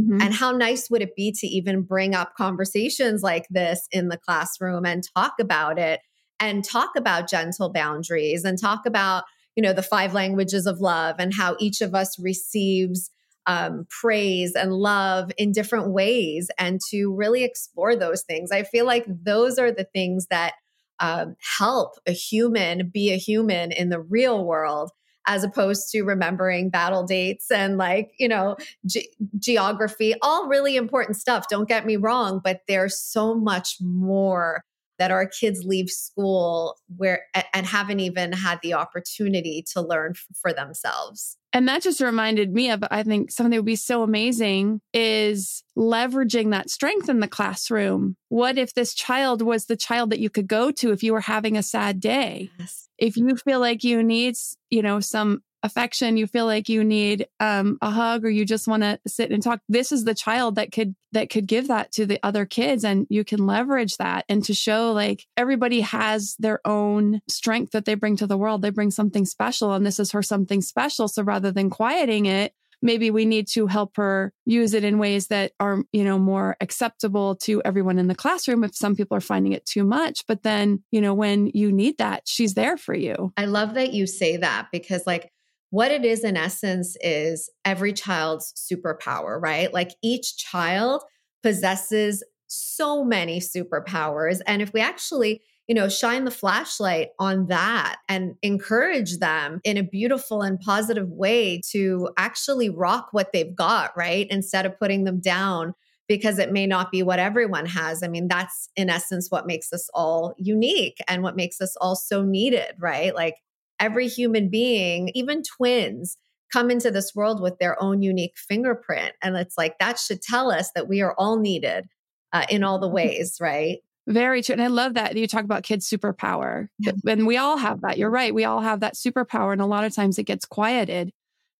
Mm-hmm. 0.00 0.20
And 0.20 0.34
how 0.34 0.50
nice 0.50 0.90
would 0.90 1.02
it 1.02 1.14
be 1.14 1.32
to 1.32 1.46
even 1.46 1.82
bring 1.82 2.14
up 2.14 2.34
conversations 2.34 3.22
like 3.22 3.46
this 3.48 3.86
in 3.92 4.08
the 4.08 4.18
classroom 4.18 4.84
and 4.84 5.04
talk 5.16 5.34
about 5.38 5.78
it 5.78 6.00
and 6.40 6.64
talk 6.64 6.90
about 6.96 7.28
gentle 7.28 7.70
boundaries 7.70 8.44
and 8.44 8.60
talk 8.60 8.86
about, 8.86 9.24
you 9.54 9.62
know, 9.62 9.72
the 9.72 9.82
five 9.82 10.12
languages 10.12 10.66
of 10.66 10.80
love 10.80 11.16
and 11.20 11.32
how 11.32 11.56
each 11.60 11.80
of 11.80 11.94
us 11.94 12.18
receives 12.18 13.10
um, 13.46 13.86
praise 13.90 14.54
and 14.54 14.72
love 14.72 15.30
in 15.36 15.52
different 15.52 15.90
ways 15.90 16.50
and 16.58 16.80
to 16.90 17.14
really 17.14 17.44
explore 17.44 17.96
those 17.96 18.22
things. 18.22 18.50
I 18.50 18.62
feel 18.62 18.86
like 18.86 19.04
those 19.06 19.58
are 19.58 19.72
the 19.72 19.84
things 19.84 20.26
that 20.30 20.54
um, 21.00 21.36
help 21.58 21.94
a 22.06 22.12
human 22.12 22.90
be 22.92 23.12
a 23.12 23.16
human 23.16 23.72
in 23.72 23.88
the 23.88 24.00
real 24.00 24.44
world 24.44 24.90
as 25.26 25.42
opposed 25.42 25.90
to 25.90 26.02
remembering 26.02 26.70
battle 26.70 27.02
dates 27.02 27.50
and 27.50 27.78
like 27.78 28.12
you 28.18 28.28
know 28.28 28.56
ge- 28.86 29.08
geography 29.38 30.14
all 30.22 30.46
really 30.46 30.76
important 30.76 31.16
stuff 31.16 31.48
don't 31.48 31.68
get 31.68 31.86
me 31.86 31.96
wrong 31.96 32.40
but 32.44 32.60
there's 32.68 32.98
so 32.98 33.34
much 33.34 33.76
more 33.80 34.62
that 35.04 35.10
our 35.10 35.26
kids 35.26 35.64
leave 35.66 35.90
school 35.90 36.78
where 36.96 37.26
and 37.52 37.66
haven't 37.66 38.00
even 38.00 38.32
had 38.32 38.58
the 38.62 38.72
opportunity 38.72 39.62
to 39.70 39.82
learn 39.82 40.14
for 40.34 40.50
themselves. 40.50 41.36
And 41.52 41.68
that 41.68 41.82
just 41.82 42.00
reminded 42.00 42.54
me 42.54 42.70
of 42.70 42.82
I 42.90 43.02
think 43.02 43.30
something 43.30 43.50
that 43.50 43.58
would 43.58 43.66
be 43.66 43.76
so 43.76 44.02
amazing 44.02 44.80
is 44.94 45.62
leveraging 45.76 46.52
that 46.52 46.70
strength 46.70 47.10
in 47.10 47.20
the 47.20 47.28
classroom. 47.28 48.16
What 48.30 48.56
if 48.56 48.72
this 48.72 48.94
child 48.94 49.42
was 49.42 49.66
the 49.66 49.76
child 49.76 50.08
that 50.08 50.20
you 50.20 50.30
could 50.30 50.46
go 50.46 50.70
to 50.70 50.92
if 50.92 51.02
you 51.02 51.12
were 51.12 51.20
having 51.20 51.58
a 51.58 51.62
sad 51.62 52.00
day? 52.00 52.50
Yes. 52.58 52.88
If 52.96 53.18
you 53.18 53.36
feel 53.36 53.60
like 53.60 53.84
you 53.84 54.02
need, 54.02 54.36
you 54.70 54.80
know, 54.80 55.00
some 55.00 55.42
affection, 55.64 56.16
you 56.16 56.26
feel 56.26 56.44
like 56.44 56.68
you 56.68 56.84
need 56.84 57.26
um, 57.40 57.78
a 57.82 57.90
hug 57.90 58.24
or 58.24 58.28
you 58.28 58.44
just 58.44 58.68
want 58.68 58.82
to 58.82 59.00
sit 59.06 59.32
and 59.32 59.42
talk, 59.42 59.60
this 59.68 59.90
is 59.90 60.04
the 60.04 60.14
child 60.14 60.56
that 60.56 60.70
could 60.70 60.94
that 61.12 61.30
could 61.30 61.46
give 61.46 61.68
that 61.68 61.90
to 61.92 62.06
the 62.06 62.20
other 62.22 62.44
kids 62.44 62.84
and 62.84 63.06
you 63.08 63.24
can 63.24 63.46
leverage 63.46 63.96
that 63.96 64.24
and 64.28 64.44
to 64.44 64.52
show 64.52 64.92
like 64.92 65.24
everybody 65.36 65.80
has 65.80 66.34
their 66.40 66.60
own 66.66 67.20
strength 67.28 67.70
that 67.70 67.84
they 67.84 67.94
bring 67.94 68.16
to 68.16 68.26
the 68.26 68.36
world. 68.36 68.62
They 68.62 68.70
bring 68.70 68.90
something 68.90 69.24
special 69.24 69.72
and 69.72 69.86
this 69.86 69.98
is 69.98 70.12
her 70.12 70.22
something 70.22 70.60
special. 70.60 71.08
So 71.08 71.22
rather 71.22 71.50
than 71.50 71.70
quieting 71.70 72.26
it, 72.26 72.52
maybe 72.84 73.10
we 73.10 73.24
need 73.24 73.48
to 73.48 73.66
help 73.66 73.96
her 73.96 74.32
use 74.44 74.74
it 74.74 74.84
in 74.84 74.98
ways 74.98 75.28
that 75.28 75.52
are 75.58 75.82
you 75.92 76.04
know 76.04 76.18
more 76.18 76.56
acceptable 76.60 77.34
to 77.34 77.62
everyone 77.64 77.98
in 77.98 78.06
the 78.06 78.14
classroom 78.14 78.62
if 78.62 78.76
some 78.76 78.94
people 78.94 79.16
are 79.16 79.22
finding 79.22 79.52
it 79.52 79.64
too 79.64 79.84
much 79.84 80.24
but 80.28 80.42
then 80.42 80.82
you 80.90 81.00
know 81.00 81.14
when 81.14 81.50
you 81.54 81.72
need 81.72 81.96
that 81.98 82.22
she's 82.26 82.54
there 82.54 82.76
for 82.76 82.94
you 82.94 83.32
i 83.36 83.46
love 83.46 83.74
that 83.74 83.92
you 83.92 84.06
say 84.06 84.36
that 84.36 84.68
because 84.70 85.02
like 85.06 85.32
what 85.74 85.90
it 85.90 86.04
is 86.04 86.22
in 86.22 86.36
essence 86.36 86.96
is 87.00 87.50
every 87.64 87.92
child's 87.92 88.52
superpower, 88.54 89.42
right? 89.42 89.74
Like 89.74 89.90
each 90.04 90.36
child 90.36 91.02
possesses 91.42 92.22
so 92.46 93.04
many 93.04 93.40
superpowers. 93.40 94.38
And 94.46 94.62
if 94.62 94.72
we 94.72 94.80
actually, 94.80 95.42
you 95.66 95.74
know, 95.74 95.88
shine 95.88 96.26
the 96.26 96.30
flashlight 96.30 97.08
on 97.18 97.48
that 97.48 97.96
and 98.08 98.36
encourage 98.40 99.18
them 99.18 99.60
in 99.64 99.76
a 99.76 99.82
beautiful 99.82 100.42
and 100.42 100.60
positive 100.60 101.08
way 101.08 101.60
to 101.72 102.08
actually 102.16 102.70
rock 102.70 103.08
what 103.10 103.32
they've 103.32 103.56
got, 103.56 103.90
right? 103.96 104.28
Instead 104.30 104.66
of 104.66 104.78
putting 104.78 105.02
them 105.02 105.20
down 105.20 105.74
because 106.06 106.38
it 106.38 106.52
may 106.52 106.68
not 106.68 106.92
be 106.92 107.02
what 107.02 107.18
everyone 107.18 107.66
has. 107.66 108.04
I 108.04 108.06
mean, 108.06 108.28
that's 108.28 108.68
in 108.76 108.90
essence 108.90 109.28
what 109.28 109.48
makes 109.48 109.72
us 109.72 109.90
all 109.92 110.34
unique 110.38 110.98
and 111.08 111.24
what 111.24 111.34
makes 111.34 111.60
us 111.60 111.74
all 111.80 111.96
so 111.96 112.22
needed, 112.22 112.76
right? 112.78 113.12
Like 113.12 113.38
every 113.80 114.08
human 114.08 114.48
being, 114.50 115.10
even 115.14 115.42
twins, 115.42 116.16
come 116.52 116.70
into 116.70 116.90
this 116.90 117.12
world 117.14 117.40
with 117.40 117.58
their 117.58 117.80
own 117.82 118.02
unique 118.02 118.34
fingerprint. 118.36 119.12
And 119.22 119.36
it's 119.36 119.58
like 119.58 119.78
that 119.78 119.98
should 119.98 120.22
tell 120.22 120.50
us 120.50 120.70
that 120.74 120.88
we 120.88 121.02
are 121.02 121.14
all 121.18 121.38
needed 121.38 121.86
uh, 122.32 122.46
in 122.48 122.62
all 122.62 122.78
the 122.78 122.88
ways, 123.00 123.38
right? 123.40 123.78
Very 124.06 124.42
true. 124.42 124.52
And 124.52 124.62
I 124.62 124.66
love 124.66 124.94
that 124.94 125.16
you 125.16 125.26
talk 125.26 125.44
about 125.44 125.62
kids' 125.62 125.88
superpower. 125.88 126.68
Yeah. 126.78 126.92
And 127.08 127.26
we 127.26 127.38
all 127.38 127.56
have 127.56 127.80
that. 127.80 127.96
You're 127.96 128.10
right. 128.10 128.34
We 128.34 128.44
all 128.44 128.60
have 128.60 128.80
that 128.80 128.94
superpower. 128.94 129.52
And 129.52 129.62
a 129.62 129.66
lot 129.66 129.84
of 129.84 129.94
times 129.94 130.18
it 130.18 130.24
gets 130.24 130.44
quieted. 130.44 131.10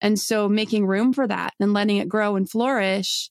And 0.01 0.19
so 0.19 0.49
making 0.49 0.87
room 0.87 1.15
for 1.15 1.27
that 1.27 1.55
and 1.59 1.73
letting 1.73 1.97
it 1.97 2.09
grow 2.09 2.37
and 2.37 2.49
flourish 2.49 3.31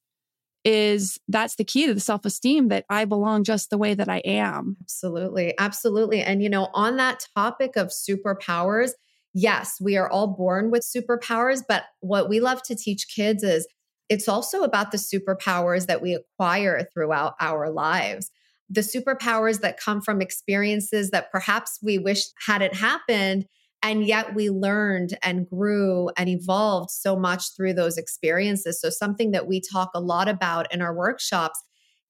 is 0.65 1.19
that's 1.27 1.55
the 1.55 1.63
key 1.63 1.87
to 1.87 1.93
the 1.93 1.99
self 1.99 2.25
esteem 2.25 2.69
that 2.69 2.85
I 2.89 3.05
belong 3.05 3.43
just 3.43 3.69
the 3.69 3.77
way 3.77 3.93
that 3.93 4.09
I 4.09 4.17
am. 4.19 4.77
Absolutely. 4.81 5.53
Absolutely. 5.59 6.21
And, 6.21 6.41
you 6.41 6.49
know, 6.49 6.69
on 6.73 6.97
that 6.97 7.27
topic 7.35 7.75
of 7.75 7.87
superpowers, 7.87 8.91
yes, 9.33 9.77
we 9.81 9.97
are 9.97 10.09
all 10.09 10.27
born 10.27 10.71
with 10.71 10.83
superpowers, 10.83 11.61
but 11.67 11.83
what 11.99 12.29
we 12.29 12.39
love 12.39 12.61
to 12.63 12.75
teach 12.75 13.07
kids 13.13 13.43
is 13.43 13.67
it's 14.09 14.27
also 14.27 14.63
about 14.63 14.91
the 14.91 14.97
superpowers 14.97 15.87
that 15.87 16.01
we 16.01 16.13
acquire 16.13 16.87
throughout 16.93 17.33
our 17.39 17.69
lives. 17.69 18.31
The 18.69 18.81
superpowers 18.81 19.61
that 19.61 19.79
come 19.79 20.01
from 20.01 20.21
experiences 20.21 21.11
that 21.11 21.31
perhaps 21.31 21.79
we 21.81 21.97
wish 21.97 22.23
hadn't 22.45 22.75
happened 22.75 23.45
and 23.83 24.07
yet 24.07 24.33
we 24.33 24.49
learned 24.49 25.17
and 25.21 25.47
grew 25.47 26.09
and 26.15 26.29
evolved 26.29 26.89
so 26.89 27.17
much 27.17 27.53
through 27.55 27.73
those 27.73 27.97
experiences. 27.97 28.79
So, 28.79 28.89
something 28.89 29.31
that 29.31 29.45
we 29.45 29.61
talk 29.61 29.91
a 29.93 29.99
lot 29.99 30.29
about 30.29 30.73
in 30.73 30.81
our 30.81 30.95
workshops 30.95 31.61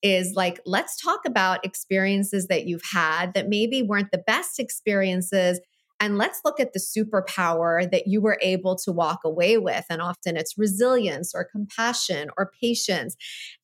is 0.04 0.34
like, 0.36 0.60
let's 0.66 1.02
talk 1.02 1.22
about 1.26 1.66
experiences 1.66 2.48
that 2.48 2.66
you've 2.66 2.84
had 2.94 3.34
that 3.34 3.50
maybe 3.50 3.82
weren't 3.82 4.12
the 4.12 4.24
best 4.28 4.60
experiences. 4.60 5.60
And 6.00 6.18
let's 6.18 6.42
look 6.44 6.60
at 6.60 6.74
the 6.74 6.80
superpower 6.80 7.90
that 7.90 8.08
you 8.08 8.22
were 8.22 8.38
able 8.42 8.76
to 8.80 8.92
walk 8.92 9.22
away 9.24 9.58
with. 9.58 9.86
And 9.90 10.02
often 10.02 10.36
it's 10.36 10.58
resilience 10.58 11.34
or 11.34 11.48
compassion 11.50 12.30
or 12.38 12.52
patience. 12.62 13.16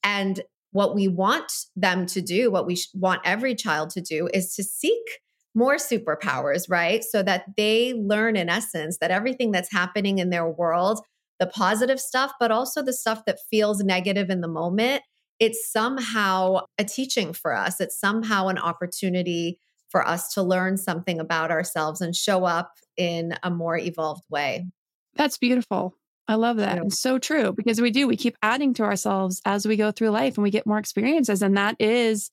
And 0.03 0.41
what 0.71 0.95
we 0.95 1.07
want 1.07 1.51
them 1.75 2.05
to 2.07 2.21
do, 2.21 2.49
what 2.49 2.65
we 2.65 2.77
want 2.93 3.21
every 3.25 3.55
child 3.55 3.89
to 3.91 4.01
do, 4.01 4.29
is 4.33 4.55
to 4.55 4.63
seek 4.63 5.19
more 5.55 5.75
superpowers, 5.75 6.69
right? 6.69 7.03
So 7.03 7.23
that 7.23 7.45
they 7.57 7.93
learn, 7.93 8.35
in 8.35 8.49
essence, 8.49 8.97
that 8.99 9.11
everything 9.11 9.51
that's 9.51 9.71
happening 9.71 10.19
in 10.19 10.29
their 10.29 10.49
world, 10.49 11.01
the 11.39 11.47
positive 11.47 11.99
stuff, 11.99 12.33
but 12.39 12.51
also 12.51 12.83
the 12.83 12.93
stuff 12.93 13.23
that 13.25 13.39
feels 13.49 13.83
negative 13.83 14.29
in 14.29 14.41
the 14.41 14.47
moment, 14.47 15.01
it's 15.39 15.71
somehow 15.71 16.61
a 16.77 16.83
teaching 16.83 17.33
for 17.33 17.55
us. 17.55 17.79
It's 17.79 17.99
somehow 17.99 18.47
an 18.47 18.57
opportunity 18.57 19.59
for 19.89 20.07
us 20.07 20.33
to 20.33 20.43
learn 20.43 20.77
something 20.77 21.19
about 21.19 21.49
ourselves 21.49 22.01
and 22.01 22.15
show 22.15 22.45
up 22.45 22.73
in 22.97 23.33
a 23.41 23.49
more 23.49 23.77
evolved 23.77 24.23
way. 24.29 24.67
That's 25.15 25.37
beautiful. 25.37 25.95
I 26.27 26.35
love 26.35 26.57
that. 26.57 26.75
Yeah. 26.75 26.83
It's 26.83 27.01
so 27.01 27.17
true 27.17 27.53
because 27.53 27.81
we 27.81 27.89
do, 27.89 28.07
we 28.07 28.15
keep 28.15 28.37
adding 28.43 28.75
to 28.75 28.83
ourselves 28.83 29.41
as 29.45 29.67
we 29.67 29.77
go 29.77 29.91
through 29.91 30.11
life 30.11 30.37
and 30.37 30.43
we 30.43 30.51
get 30.51 30.67
more 30.67 30.77
experiences. 30.77 31.41
And 31.41 31.57
that 31.57 31.75
is 31.79 32.29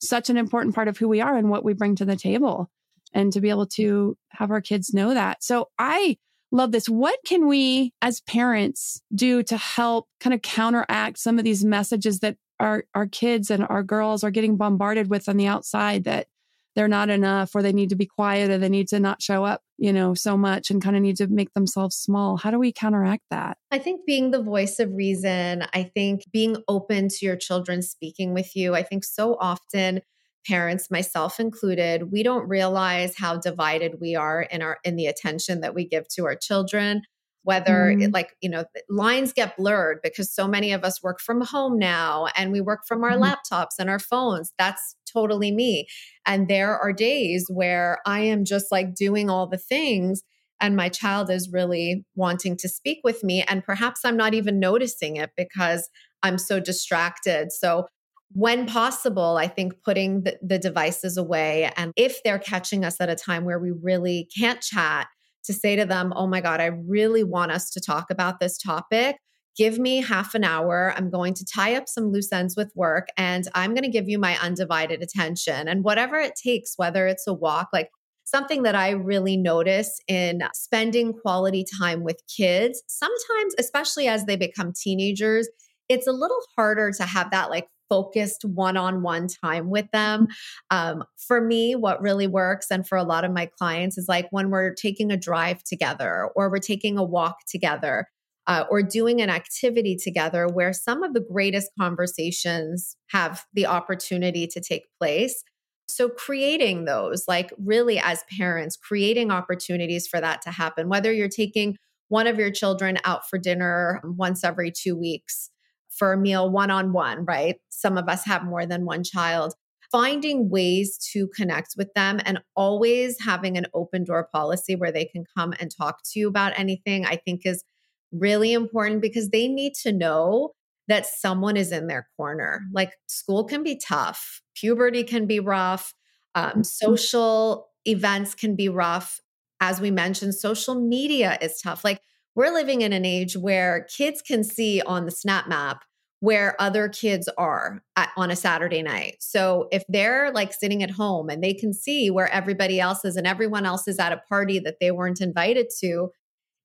such 0.00 0.30
an 0.30 0.36
important 0.36 0.74
part 0.74 0.88
of 0.88 0.98
who 0.98 1.08
we 1.08 1.20
are 1.20 1.36
and 1.36 1.50
what 1.50 1.64
we 1.64 1.72
bring 1.72 1.96
to 1.96 2.04
the 2.04 2.16
table 2.16 2.70
and 3.12 3.32
to 3.32 3.40
be 3.40 3.50
able 3.50 3.66
to 3.66 4.16
have 4.30 4.50
our 4.50 4.60
kids 4.60 4.92
know 4.92 5.14
that. 5.14 5.42
So 5.42 5.70
I 5.78 6.18
love 6.50 6.72
this. 6.72 6.88
What 6.88 7.18
can 7.26 7.46
we 7.46 7.92
as 8.00 8.20
parents 8.22 9.02
do 9.14 9.42
to 9.44 9.56
help 9.56 10.08
kind 10.20 10.34
of 10.34 10.42
counteract 10.42 11.18
some 11.18 11.38
of 11.38 11.44
these 11.44 11.64
messages 11.64 12.20
that 12.20 12.36
our, 12.60 12.84
our 12.94 13.06
kids 13.06 13.50
and 13.50 13.66
our 13.68 13.82
girls 13.82 14.24
are 14.24 14.30
getting 14.30 14.56
bombarded 14.56 15.08
with 15.08 15.28
on 15.28 15.36
the 15.36 15.46
outside 15.46 16.04
that 16.04 16.26
they're 16.74 16.88
not 16.88 17.10
enough 17.10 17.54
or 17.54 17.62
they 17.62 17.72
need 17.72 17.90
to 17.90 17.96
be 17.96 18.06
quiet 18.06 18.50
or 18.50 18.58
they 18.58 18.68
need 18.68 18.88
to 18.88 19.00
not 19.00 19.20
show 19.22 19.44
up, 19.44 19.62
you 19.78 19.92
know, 19.92 20.14
so 20.14 20.36
much 20.36 20.70
and 20.70 20.82
kind 20.82 20.96
of 20.96 21.02
need 21.02 21.16
to 21.16 21.26
make 21.26 21.52
themselves 21.54 21.96
small. 21.96 22.36
How 22.36 22.50
do 22.50 22.58
we 22.58 22.72
counteract 22.72 23.24
that? 23.30 23.58
I 23.70 23.78
think 23.78 24.06
being 24.06 24.30
the 24.30 24.42
voice 24.42 24.78
of 24.78 24.92
reason, 24.92 25.64
I 25.72 25.82
think 25.82 26.22
being 26.32 26.56
open 26.68 27.08
to 27.08 27.26
your 27.26 27.36
children 27.36 27.82
speaking 27.82 28.34
with 28.34 28.54
you. 28.54 28.74
I 28.74 28.82
think 28.82 29.04
so 29.04 29.36
often 29.40 30.02
parents 30.46 30.90
myself 30.90 31.40
included 31.40 32.12
we 32.12 32.22
don't 32.22 32.48
realize 32.48 33.14
how 33.16 33.36
divided 33.36 34.00
we 34.00 34.14
are 34.14 34.42
in 34.42 34.62
our 34.62 34.78
in 34.84 34.96
the 34.96 35.06
attention 35.06 35.60
that 35.60 35.74
we 35.74 35.86
give 35.86 36.08
to 36.08 36.24
our 36.24 36.36
children 36.36 37.02
whether 37.42 37.94
mm. 37.94 38.02
it, 38.02 38.12
like 38.12 38.34
you 38.40 38.48
know 38.48 38.64
lines 38.88 39.32
get 39.32 39.56
blurred 39.56 39.98
because 40.02 40.32
so 40.32 40.48
many 40.48 40.72
of 40.72 40.84
us 40.84 41.02
work 41.02 41.20
from 41.20 41.40
home 41.40 41.78
now 41.78 42.26
and 42.36 42.52
we 42.52 42.60
work 42.60 42.80
from 42.86 43.02
our 43.04 43.12
mm. 43.12 43.22
laptops 43.22 43.78
and 43.78 43.90
our 43.90 43.98
phones 43.98 44.52
that's 44.58 44.96
totally 45.12 45.50
me 45.50 45.86
and 46.26 46.48
there 46.48 46.76
are 46.78 46.92
days 46.92 47.46
where 47.48 47.98
i 48.06 48.20
am 48.20 48.44
just 48.44 48.66
like 48.70 48.94
doing 48.94 49.28
all 49.30 49.46
the 49.46 49.58
things 49.58 50.22
and 50.60 50.74
my 50.74 50.88
child 50.88 51.30
is 51.30 51.50
really 51.52 52.04
wanting 52.16 52.56
to 52.56 52.68
speak 52.68 52.98
with 53.04 53.22
me 53.22 53.42
and 53.48 53.64
perhaps 53.64 54.00
i'm 54.04 54.16
not 54.16 54.34
even 54.34 54.58
noticing 54.58 55.16
it 55.16 55.30
because 55.36 55.88
i'm 56.22 56.38
so 56.38 56.60
distracted 56.60 57.52
so 57.52 57.86
when 58.32 58.66
possible, 58.66 59.38
I 59.38 59.48
think 59.48 59.82
putting 59.82 60.24
the, 60.24 60.38
the, 60.42 60.58
devices 60.58 61.16
away. 61.16 61.72
And 61.78 61.94
if 61.96 62.22
they're 62.22 62.38
catching 62.38 62.84
us 62.84 63.00
at 63.00 63.08
a 63.08 63.14
time 63.14 63.46
where 63.46 63.58
we 63.58 63.70
really 63.70 64.28
can't 64.36 64.60
chat, 64.60 65.08
to 65.48 65.54
say 65.54 65.76
to 65.76 65.86
them, 65.86 66.12
oh 66.14 66.26
my 66.26 66.42
God, 66.42 66.60
I 66.60 66.66
really 66.66 67.24
want 67.24 67.52
us 67.52 67.70
to 67.70 67.80
talk 67.80 68.10
about 68.10 68.38
this 68.38 68.58
topic. 68.58 69.16
Give 69.58 69.78
me 69.78 70.00
half 70.00 70.34
an 70.36 70.44
hour. 70.44 70.94
I'm 70.96 71.10
going 71.10 71.34
to 71.34 71.44
tie 71.44 71.74
up 71.74 71.88
some 71.88 72.12
loose 72.12 72.32
ends 72.32 72.56
with 72.56 72.70
work 72.76 73.08
and 73.16 73.46
I'm 73.54 73.74
going 73.74 73.82
to 73.82 73.90
give 73.90 74.08
you 74.08 74.18
my 74.18 74.38
undivided 74.38 75.02
attention. 75.02 75.66
And 75.66 75.82
whatever 75.82 76.16
it 76.16 76.36
takes, 76.40 76.74
whether 76.76 77.08
it's 77.08 77.26
a 77.26 77.34
walk, 77.34 77.70
like 77.72 77.90
something 78.24 78.62
that 78.62 78.76
I 78.76 78.90
really 78.90 79.36
notice 79.36 80.00
in 80.06 80.42
spending 80.54 81.12
quality 81.12 81.64
time 81.78 82.04
with 82.04 82.22
kids, 82.34 82.82
sometimes, 82.86 83.54
especially 83.58 84.06
as 84.06 84.26
they 84.26 84.36
become 84.36 84.72
teenagers, 84.72 85.48
it's 85.88 86.06
a 86.06 86.12
little 86.12 86.40
harder 86.54 86.92
to 86.92 87.02
have 87.04 87.30
that 87.32 87.50
like 87.50 87.66
focused 87.88 88.44
one 88.44 88.76
on 88.76 89.02
one 89.02 89.26
time 89.26 89.70
with 89.70 89.90
them. 89.92 90.28
Um, 90.70 91.04
for 91.16 91.40
me, 91.40 91.74
what 91.74 92.02
really 92.02 92.26
works, 92.26 92.66
and 92.70 92.86
for 92.86 92.98
a 92.98 93.02
lot 93.02 93.24
of 93.24 93.32
my 93.32 93.46
clients, 93.58 93.96
is 93.96 94.06
like 94.08 94.28
when 94.30 94.50
we're 94.50 94.74
taking 94.74 95.10
a 95.10 95.16
drive 95.16 95.64
together 95.64 96.28
or 96.36 96.50
we're 96.50 96.58
taking 96.58 96.98
a 96.98 97.04
walk 97.04 97.38
together. 97.48 98.06
Uh, 98.48 98.64
or 98.70 98.82
doing 98.82 99.20
an 99.20 99.28
activity 99.28 99.94
together 99.94 100.48
where 100.48 100.72
some 100.72 101.02
of 101.02 101.12
the 101.12 101.20
greatest 101.20 101.70
conversations 101.78 102.96
have 103.10 103.44
the 103.52 103.66
opportunity 103.66 104.46
to 104.46 104.58
take 104.58 104.84
place. 104.98 105.44
So, 105.86 106.08
creating 106.08 106.86
those, 106.86 107.24
like 107.28 107.52
really 107.58 107.98
as 107.98 108.24
parents, 108.38 108.74
creating 108.76 109.30
opportunities 109.30 110.06
for 110.06 110.18
that 110.20 110.40
to 110.42 110.50
happen, 110.50 110.88
whether 110.88 111.12
you're 111.12 111.28
taking 111.28 111.76
one 112.08 112.26
of 112.26 112.38
your 112.38 112.50
children 112.50 112.96
out 113.04 113.28
for 113.28 113.38
dinner 113.38 114.00
once 114.02 114.42
every 114.42 114.72
two 114.72 114.96
weeks, 114.96 115.50
for 115.90 116.14
a 116.14 116.18
meal 116.18 116.50
one 116.50 116.70
on 116.70 116.92
one, 116.92 117.26
right? 117.26 117.56
Some 117.68 117.98
of 117.98 118.08
us 118.08 118.24
have 118.24 118.44
more 118.44 118.64
than 118.64 118.86
one 118.86 119.04
child. 119.04 119.54
Finding 119.92 120.50
ways 120.50 120.98
to 121.12 121.28
connect 121.28 121.74
with 121.76 121.92
them 121.94 122.20
and 122.24 122.40
always 122.54 123.16
having 123.20 123.56
an 123.56 123.66
open 123.74 124.04
door 124.04 124.28
policy 124.32 124.74
where 124.76 124.92
they 124.92 125.06
can 125.06 125.24
come 125.36 125.54
and 125.60 125.70
talk 125.74 126.00
to 126.12 126.18
you 126.18 126.28
about 126.28 126.58
anything, 126.58 127.06
I 127.06 127.16
think 127.16 127.42
is 127.44 127.64
really 128.12 128.52
important 128.52 129.02
because 129.02 129.30
they 129.30 129.48
need 129.48 129.74
to 129.82 129.92
know 129.92 130.52
that 130.88 131.06
someone 131.06 131.56
is 131.56 131.70
in 131.70 131.86
their 131.86 132.08
corner. 132.16 132.62
Like 132.72 132.92
school 133.06 133.44
can 133.44 133.62
be 133.62 133.76
tough, 133.76 134.40
puberty 134.54 135.04
can 135.04 135.26
be 135.26 135.38
rough, 135.40 135.92
um, 136.34 136.50
mm-hmm. 136.50 136.62
social 136.62 137.68
events 137.84 138.34
can 138.34 138.56
be 138.56 138.68
rough. 138.68 139.20
As 139.60 139.80
we 139.80 139.90
mentioned, 139.90 140.34
social 140.34 140.80
media 140.80 141.36
is 141.42 141.60
tough. 141.60 141.84
Like 141.84 142.00
we're 142.34 142.52
living 142.52 142.82
in 142.82 142.92
an 142.92 143.04
age 143.04 143.36
where 143.36 143.86
kids 143.96 144.22
can 144.22 144.44
see 144.44 144.80
on 144.82 145.04
the 145.04 145.10
snap 145.10 145.48
map 145.48 145.82
where 146.20 146.60
other 146.60 146.88
kids 146.88 147.28
are 147.38 147.82
at, 147.96 148.10
on 148.16 148.30
a 148.30 148.36
Saturday 148.36 148.82
night. 148.82 149.16
So 149.20 149.68
if 149.70 149.84
they're 149.88 150.32
like 150.32 150.52
sitting 150.52 150.82
at 150.82 150.90
home 150.90 151.28
and 151.28 151.42
they 151.42 151.54
can 151.54 151.72
see 151.72 152.10
where 152.10 152.28
everybody 152.28 152.80
else 152.80 153.04
is 153.04 153.16
and 153.16 153.26
everyone 153.26 153.64
else 153.64 153.86
is 153.86 153.98
at 153.98 154.12
a 154.12 154.22
party 154.28 154.58
that 154.60 154.76
they 154.80 154.90
weren't 154.90 155.20
invited 155.20 155.68
to, 155.80 156.10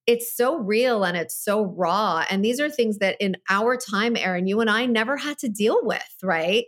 it's 0.05 0.35
so 0.35 0.57
real 0.57 1.03
and 1.03 1.15
it's 1.15 1.35
so 1.35 1.63
raw. 1.63 2.25
And 2.29 2.43
these 2.43 2.59
are 2.59 2.69
things 2.69 2.97
that 2.99 3.15
in 3.19 3.37
our 3.49 3.77
time, 3.77 4.15
Erin, 4.17 4.47
you 4.47 4.59
and 4.59 4.69
I 4.69 4.85
never 4.85 5.17
had 5.17 5.37
to 5.39 5.49
deal 5.49 5.79
with, 5.81 6.01
right? 6.21 6.65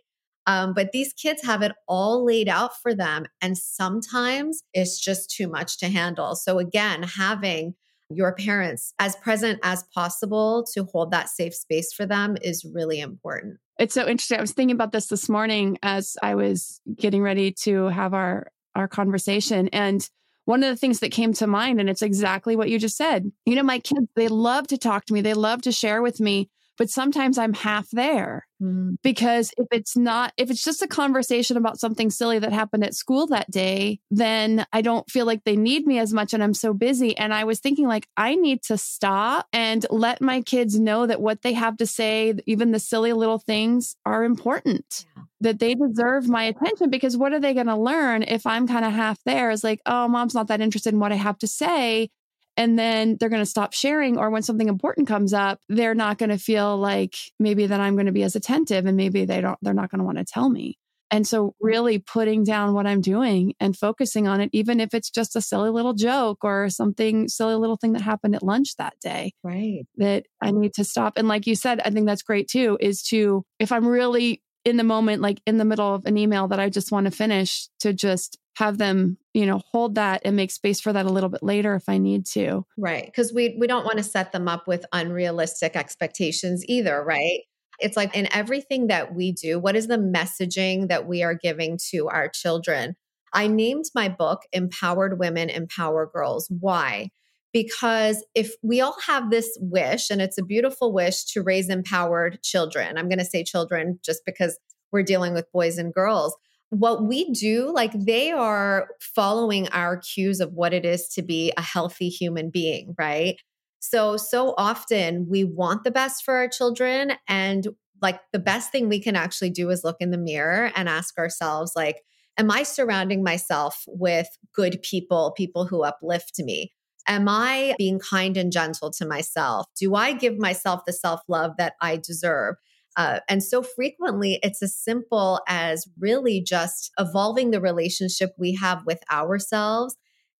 Um, 0.48 0.74
but 0.74 0.91
these 0.91 1.12
kids 1.13 1.43
have 1.43 1.62
it 1.62 1.71
all 1.88 2.24
laid 2.24 2.48
out 2.48 2.71
for 2.82 2.93
them. 2.93 3.26
And 3.41 3.58
sometimes 3.58 4.62
it's 4.74 5.00
just 5.00 5.30
too 5.30 5.48
much 5.48 5.80
to 5.80 5.89
handle. 5.89 6.36
So, 6.36 6.60
again, 6.60 7.04
having 7.04 7.74
your 8.10 8.36
parents 8.36 8.93
as 9.00 9.15
present 9.15 9.60
as 9.63 9.84
possible 9.93 10.65
to 10.74 10.84
hold 10.84 11.12
that 11.12 11.30
safe 11.30 11.56
space 11.56 11.91
for 11.91 12.06
them 12.06 12.38
is 12.41 12.63
really 12.63 13.00
important. 13.00 13.58
It's 13.80 13.95
so 13.95 14.08
interesting. 14.08 14.38
I 14.38 14.41
was 14.41 14.52
thinking 14.52 14.76
about 14.76 14.91
this 14.91 15.08
this 15.08 15.28
morning 15.28 15.80
as 15.82 16.15
I 16.21 16.36
was 16.36 16.80
getting 16.95 17.24
ready 17.24 17.52
to 17.63 17.86
have 17.88 18.13
our 18.13 18.52
our 18.76 18.88
conversation 18.88 19.69
and 19.69 20.08
one 20.46 20.64
of 20.64 20.70
the 20.70 20.76
things 20.76 21.00
that 21.00 21.12
came 21.12 21.34
to 21.34 21.48
mind 21.48 21.80
and 21.80 21.90
it's 21.90 22.02
exactly 22.02 22.56
what 22.56 22.70
you 22.70 22.80
just 22.80 22.98
said. 22.98 23.32
You 23.46 23.56
know, 23.56 23.64
my 23.64 23.80
kids 23.80 24.08
they 24.16 24.28
love 24.28 24.68
to 24.68 24.78
talk 24.78 25.06
to 25.06 25.14
me. 25.14 25.22
They 25.22 25.34
love 25.34 25.62
to 25.64 25.72
share 25.72 26.02
with 26.02 26.20
me, 26.20 26.50
but 26.78 26.90
sometimes 26.90 27.38
I'm 27.38 27.54
half 27.54 27.88
there 27.92 28.48
mm. 28.62 28.98
because 29.04 29.52
if 29.58 29.68
it's 29.72 29.96
not, 29.98 30.34
if 30.38 30.50
it's 30.50 30.63
just 30.63 30.82
a 30.82 30.88
conversation 30.88 31.58
about 31.58 31.80
something 31.80 32.10
silly 32.10 32.39
that 32.39 32.54
happened 32.54 32.84
at 32.84 32.94
school 32.94 33.28
that 33.28 33.50
day, 33.50 34.00
then 34.12 34.65
I 34.72 34.82
don't 34.82 35.10
feel 35.10 35.26
like 35.26 35.44
they 35.44 35.56
need 35.56 35.86
me 35.86 36.00
as 36.00 36.13
much 36.13 36.34
and 36.34 36.44
I'm 36.44 36.54
so 36.54 36.74
busy. 36.74 37.18
And 37.18 37.34
I 37.34 37.44
was 37.44 37.60
thinking, 37.60 37.88
like, 37.88 38.08
I 38.18 38.36
need 38.36 38.63
to 38.63 38.78
stop 38.78 39.48
and 39.54 39.86
let 39.89 40.22
my 40.22 40.41
kids 40.41 40.80
know 40.80 41.06
that 41.08 41.22
what 41.22 41.41
they 41.41 41.54
have 41.54 41.78
to 41.78 41.86
say, 41.86 42.34
even 42.46 42.72
the 42.72 42.80
silly 42.80 43.13
little 43.13 43.39
things, 43.39 43.96
are 44.06 44.24
important. 44.24 45.06
Yeah. 45.15 45.24
That 45.41 45.60
they 45.60 45.76
deserve 45.76 46.28
my 46.28 46.44
attention 46.44 46.89
because 46.89 47.18
what 47.18 47.34
are 47.34 47.39
they 47.39 47.54
going 47.54 47.68
to 47.68 47.76
learn 47.76 48.24
if 48.24 48.48
I'm 48.48 48.68
kind 48.68 48.86
of 48.86 48.94
half 48.94 49.20
there? 49.26 49.52
Is 49.52 49.63
like, 49.63 49.82
oh, 49.86 50.08
mom's 50.08 50.34
not 50.34 50.48
that 50.48 50.62
interested 50.62 50.94
in 50.94 51.00
what 51.00 51.12
I 51.12 51.15
have 51.15 51.38
to 51.39 51.48
say 51.48 52.10
and 52.58 52.80
then 52.80 53.18
they're 53.20 53.30
going 53.30 53.41
to 53.41 53.46
stop 53.46 53.74
sharing 53.74 54.18
or 54.18 54.30
when 54.30 54.41
something 54.41 54.70
important 54.70 55.08
comes 55.08 55.34
up 55.34 55.60
they're 55.70 55.96
not 55.96 56.18
going 56.18 56.30
to 56.30 56.38
feel 56.38 56.78
like 56.78 57.15
maybe 57.39 57.68
that 57.68 57.80
i'm 57.80 57.96
going 57.96 58.06
to 58.06 58.12
be 58.12 58.24
as 58.24 58.36
attentive 58.36 58.86
and 58.86 58.98
maybe 58.98 59.26
they 59.26 59.41
don't 59.41 59.58
they're 59.62 59.74
not 59.74 59.89
going 59.89 60.00
to 60.00 60.06
want 60.06 60.18
to 60.18 60.26
tell 60.26 60.50
me. 60.50 60.78
And 61.12 61.26
so 61.26 61.54
really 61.62 62.00
putting 62.00 62.44
down 62.44 62.74
what 62.74 62.88
i'm 62.88 63.02
doing 63.02 63.54
and 63.60 63.78
focusing 63.78 64.28
on 64.28 64.41
it 64.41 64.50
even 64.54 64.80
if 64.80 64.94
it's 64.94 65.10
just 65.10 65.36
a 65.36 65.41
silly 65.41 65.70
little 65.70 65.94
joke 65.94 66.39
or 66.44 66.70
something 66.70 67.28
silly 67.28 67.56
little 67.56 67.78
thing 67.78 67.94
that 67.94 68.02
happened 68.02 68.36
at 68.36 68.44
lunch 68.44 68.76
that 68.78 69.00
day 69.00 69.34
right. 69.44 69.86
that 69.98 70.26
i 70.41 70.52
need 70.52 70.74
to 70.74 70.84
stop. 70.84 71.13
And 71.18 71.28
like 71.28 71.48
you 71.48 71.56
said 71.56 71.80
i 71.86 71.89
think 71.89 72.08
that's 72.08 72.24
great 72.24 72.48
too 72.48 72.78
is 72.82 73.04
to 73.04 73.46
if 73.60 73.72
i'm 73.72 73.86
really 73.88 74.41
in 74.65 74.78
the 74.78 74.84
moment 74.84 75.22
like 75.22 75.39
in 75.46 75.58
the 75.58 75.65
middle 75.65 75.94
of 75.94 76.06
an 76.06 76.18
email 76.18 76.48
that 76.48 76.60
i 76.60 76.70
just 76.70 76.91
want 76.91 77.06
to 77.06 77.12
finish 77.12 77.70
to 77.80 77.94
just 77.94 78.39
have 78.56 78.78
them 78.78 79.18
you 79.34 79.46
know 79.46 79.62
hold 79.72 79.96
that 79.96 80.22
and 80.26 80.36
make 80.36 80.52
space 80.52 80.80
for 80.80 80.94
that 80.94 81.06
a 81.06 81.12
little 81.12 81.30
bit 81.30 81.44
later 81.44 81.76
if 81.76 81.88
i 81.88 81.98
need 81.98 82.26
to. 82.26 82.65
Right 82.78 83.06
because 83.06 83.34
we 83.34 83.56
we 83.60 83.68
don't 83.68 83.86
want 83.86 83.98
to 83.98 84.04
set 84.04 84.32
them 84.32 84.48
up 84.48 84.68
with 84.68 84.86
unrealistic 84.91 85.76
expectations 85.76 86.63
either 86.68 87.04
right? 87.04 87.41
It's 87.80 87.98
like 87.98 88.15
in 88.15 88.34
everything 88.34 88.88
that 88.88 89.13
we 89.13 89.32
do 89.32 89.60
what 89.60 89.76
is 89.76 89.88
the 89.88 89.98
messaging 89.98 90.88
that 90.88 91.08
we 91.08 91.24
are 91.24 91.36
giving 91.36 91.78
to 91.91 92.08
our 92.08 92.30
children? 92.30 92.96
I 93.34 93.48
named 93.48 93.86
my 93.94 94.08
book 94.08 94.44
empowered 94.54 95.20
women 95.20 95.50
empower 95.50 96.10
girls. 96.12 96.48
Why? 96.50 97.10
Because 97.52 98.24
if 98.34 98.54
we 98.63 98.80
all 98.80 98.98
have 99.08 99.30
this 99.30 99.58
wish 99.60 100.10
and 100.10 100.22
it's 100.22 100.38
a 100.38 100.44
beautiful 100.44 100.94
wish 100.94 101.26
to 101.26 101.41
raise 101.41 101.70
empowered 101.70 102.41
children 102.44 102.98
i'm 102.98 103.10
going 103.10 103.20
to 103.20 103.26
say 103.26 103.44
children 103.44 104.00
just 104.04 104.22
because 104.26 104.58
we're 104.91 105.04
dealing 105.04 105.34
with 105.34 105.52
boys 105.52 105.78
and 105.78 105.94
girls 105.94 106.36
what 106.80 107.04
we 107.04 107.32
do, 107.32 107.72
like 107.74 107.92
they 107.94 108.32
are 108.32 108.90
following 109.00 109.68
our 109.70 109.98
cues 109.98 110.40
of 110.40 110.54
what 110.54 110.74
it 110.74 110.86
is 110.86 111.08
to 111.10 111.22
be 111.22 111.54
a 111.58 111.62
healthy 111.62 112.10
human 112.10 112.50
being, 112.50 112.96
right? 112.98 113.38
So, 113.80 114.18
so 114.18 114.54
often 114.58 115.28
we 115.30 115.44
want 115.44 115.84
the 115.84 115.92
best 115.92 116.24
for 116.24 116.36
our 116.36 116.48
children. 116.48 117.14
And 117.28 117.68
like 118.02 118.20
the 118.34 118.40
best 118.40 118.72
thing 118.72 118.90
we 118.90 119.00
can 119.00 119.16
actually 119.16 119.52
do 119.52 119.70
is 119.70 119.84
look 119.84 119.98
in 120.00 120.12
the 120.12 120.18
mirror 120.18 120.72
and 120.76 120.90
ask 120.90 121.18
ourselves, 121.18 121.74
like, 121.76 122.02
am 122.38 122.52
I 122.52 122.64
surrounding 122.64 123.24
myself 123.24 123.84
with 123.88 124.28
good 124.54 124.82
people, 124.82 125.34
people 125.38 125.66
who 125.66 125.84
uplift 125.84 126.40
me? 126.40 126.74
Am 127.08 127.30
I 127.30 127.76
being 127.78 128.00
kind 128.00 128.36
and 128.36 128.52
gentle 128.52 128.92
to 128.94 129.06
myself? 129.06 129.68
Do 129.80 129.94
I 129.94 130.14
give 130.14 130.40
myself 130.40 130.82
the 130.86 130.94
self 130.94 131.22
love 131.28 131.52
that 131.58 131.74
I 131.80 131.98
deserve? 131.98 132.56
Uh, 132.98 133.20
and 133.28 133.44
so 133.44 133.62
frequently, 133.62 134.40
it's 134.42 134.64
as 134.64 134.78
simple 134.78 135.42
as 135.48 135.88
really 136.00 136.42
just 136.42 136.92
evolving 136.98 137.52
the 137.52 137.62
relationship 137.62 138.32
we 138.38 138.54
have 138.56 138.86
with 138.86 139.00
ourselves 139.12 139.96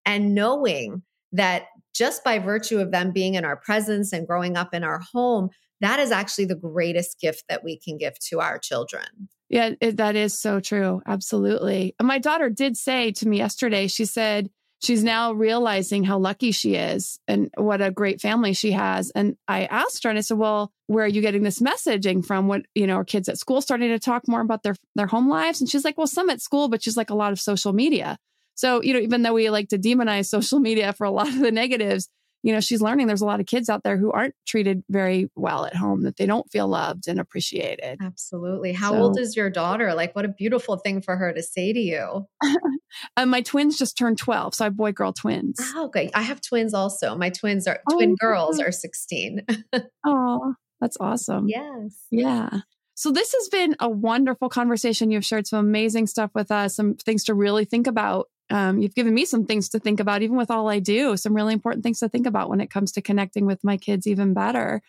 and 0.06 0.34
knowing 0.34 1.04
that 1.32 1.65
just 1.94 2.24
by 2.24 2.39
virtue 2.39 2.80
of 2.80 2.91
them 2.91 3.12
being 3.12 3.36
in 3.36 3.46
our 3.46 3.58
presence 3.58 4.13
and 4.13 4.28
growing 4.28 4.56
up 4.56 4.74
in 4.74 4.84
our 4.84 5.02
home, 5.13 5.50
that 5.82 6.00
is 6.00 6.12
actually 6.12 6.46
the 6.46 6.56
greatest 6.56 7.20
gift 7.20 7.44
that 7.50 7.63
we 7.63 7.80
can 7.80 7.98
give 7.98 8.18
to 8.20 8.39
our 8.39 8.58
children. 8.58 9.06
Yeah, 9.50 9.72
it, 9.82 9.98
that 9.98 10.15
is 10.15 10.38
so 10.38 10.60
true. 10.60 11.02
Absolutely. 11.06 11.96
My 12.02 12.20
daughter 12.20 12.50
did 12.50 12.78
say 12.78 13.12
to 13.13 13.28
me 13.28 13.38
yesterday, 13.38 13.88
she 13.88 14.06
said, 14.06 14.50
she's 14.81 15.03
now 15.03 15.31
realizing 15.31 16.03
how 16.03 16.17
lucky 16.17 16.51
she 16.51 16.75
is 16.75 17.19
and 17.27 17.49
what 17.57 17.81
a 17.81 17.91
great 17.91 18.21
family 18.21 18.53
she 18.53 18.71
has. 18.71 19.11
And 19.11 19.38
I 19.47 19.65
asked 19.65 20.03
her 20.03 20.09
and 20.09 20.17
I 20.17 20.21
said, 20.21 20.38
well, 20.38 20.71
where 20.88 21.05
are 21.05 21.09
you 21.09 21.21
getting 21.21 21.43
this 21.43 21.59
messaging 21.59 22.25
from? 22.25 22.47
What, 22.47 22.63
you 22.75 22.85
know, 22.88 22.97
are 22.97 23.05
kids 23.05 23.29
at 23.29 23.38
school 23.38 23.61
starting 23.61 23.89
to 23.89 23.99
talk 23.99 24.27
more 24.27 24.41
about 24.41 24.63
their, 24.63 24.75
their 24.95 25.07
home 25.07 25.29
lives? 25.29 25.61
And 25.61 25.69
she's 25.69 25.85
like, 25.85 25.97
well, 25.97 26.07
some 26.07 26.29
at 26.29 26.41
school, 26.41 26.67
but 26.67 26.83
she's 26.83 26.97
like 26.97 27.09
a 27.09 27.15
lot 27.15 27.31
of 27.31 27.39
social 27.39 27.73
media. 27.73 28.17
So, 28.55 28.81
you 28.81 28.93
know, 28.93 28.99
even 28.99 29.21
though 29.21 29.33
we 29.33 29.49
like 29.49 29.69
to 29.69 29.77
demonize 29.77 30.25
social 30.29 30.59
media 30.59 30.93
for 30.93 31.05
a 31.05 31.11
lot 31.11 31.27
of 31.27 31.39
the 31.39 31.51
negatives, 31.51 32.09
you 32.45 32.53
know, 32.53 32.60
she's 32.60 32.79
learning 32.79 33.08
there's 33.08 33.23
a 33.23 33.25
lot 33.25 33.39
of 33.39 33.47
kids 33.47 33.69
out 33.69 33.81
there 33.81 33.97
who 33.97 34.12
aren't 34.12 34.36
treated 34.45 34.84
very 34.88 35.31
well 35.36 35.65
at 35.65 35.75
home, 35.75 36.03
that 36.03 36.17
they 36.17 36.27
don't 36.27 36.47
feel 36.51 36.67
loved 36.67 37.08
and 37.08 37.19
appreciated. 37.19 37.97
Absolutely. 37.99 38.71
How 38.71 38.91
so, 38.91 38.99
old 38.99 39.19
is 39.19 39.36
your 39.36 39.49
daughter? 39.49 39.95
Like, 39.95 40.15
what 40.15 40.25
a 40.25 40.27
beautiful 40.27 40.77
thing 40.77 41.01
for 41.01 41.17
her 41.17 41.34
to 41.34 41.41
say 41.41 41.73
to 41.73 41.79
you. 41.79 42.27
um, 43.17 43.29
my 43.29 43.41
twins 43.41 43.79
just 43.79 43.97
turned 43.97 44.19
12. 44.19 44.53
So 44.53 44.63
I 44.63 44.67
have 44.67 44.77
boy 44.77 44.91
girl 44.91 45.12
twins. 45.12 45.58
Oh, 45.60 45.86
okay. 45.86 46.12
I 46.13 46.21
have 46.21 46.39
twins 46.39 46.75
also. 46.75 47.15
My 47.15 47.31
twins 47.31 47.65
are 47.65 47.79
oh, 47.89 47.95
twin 47.95 48.13
girls 48.13 48.60
are 48.60 48.71
16. 48.71 49.41
oh, 50.05 50.53
that's 50.79 50.97
awesome. 50.99 51.47
Yes. 51.47 52.05
Yeah. 52.12 52.60
So 52.93 53.12
this 53.12 53.34
has 53.34 53.49
been 53.49 53.75
a 53.79 53.89
wonderful 53.89 54.49
conversation. 54.49 55.10
You've 55.10 55.25
shared 55.25 55.47
some 55.47 55.65
amazing 55.65 56.05
stuff 56.05 56.29
with 56.36 56.51
us, 56.51 56.75
some 56.75 56.93
things 56.93 57.23
to 57.23 57.34
really 57.34 57.65
think 57.65 57.88
about 57.88 58.29
um, 58.49 58.79
you've 58.79 58.95
given 58.95 59.13
me 59.13 59.25
some 59.25 59.45
things 59.45 59.69
to 59.69 59.79
think 59.79 59.99
about, 59.99 60.21
even 60.21 60.38
with 60.38 60.51
all 60.51 60.69
I 60.69 60.79
do, 60.79 61.17
some 61.17 61.34
really 61.34 61.53
important 61.53 61.84
things 61.84 61.99
to 61.99 62.10
think 62.10 62.27
about 62.27 62.49
when 62.49 62.62
it 62.62 62.69
comes 62.69 62.91
to 62.93 63.01
connecting 63.01 63.45
with 63.45 63.63
my 63.63 63.77
kids 63.77 64.08
even 64.08 64.34
better. 64.34 64.81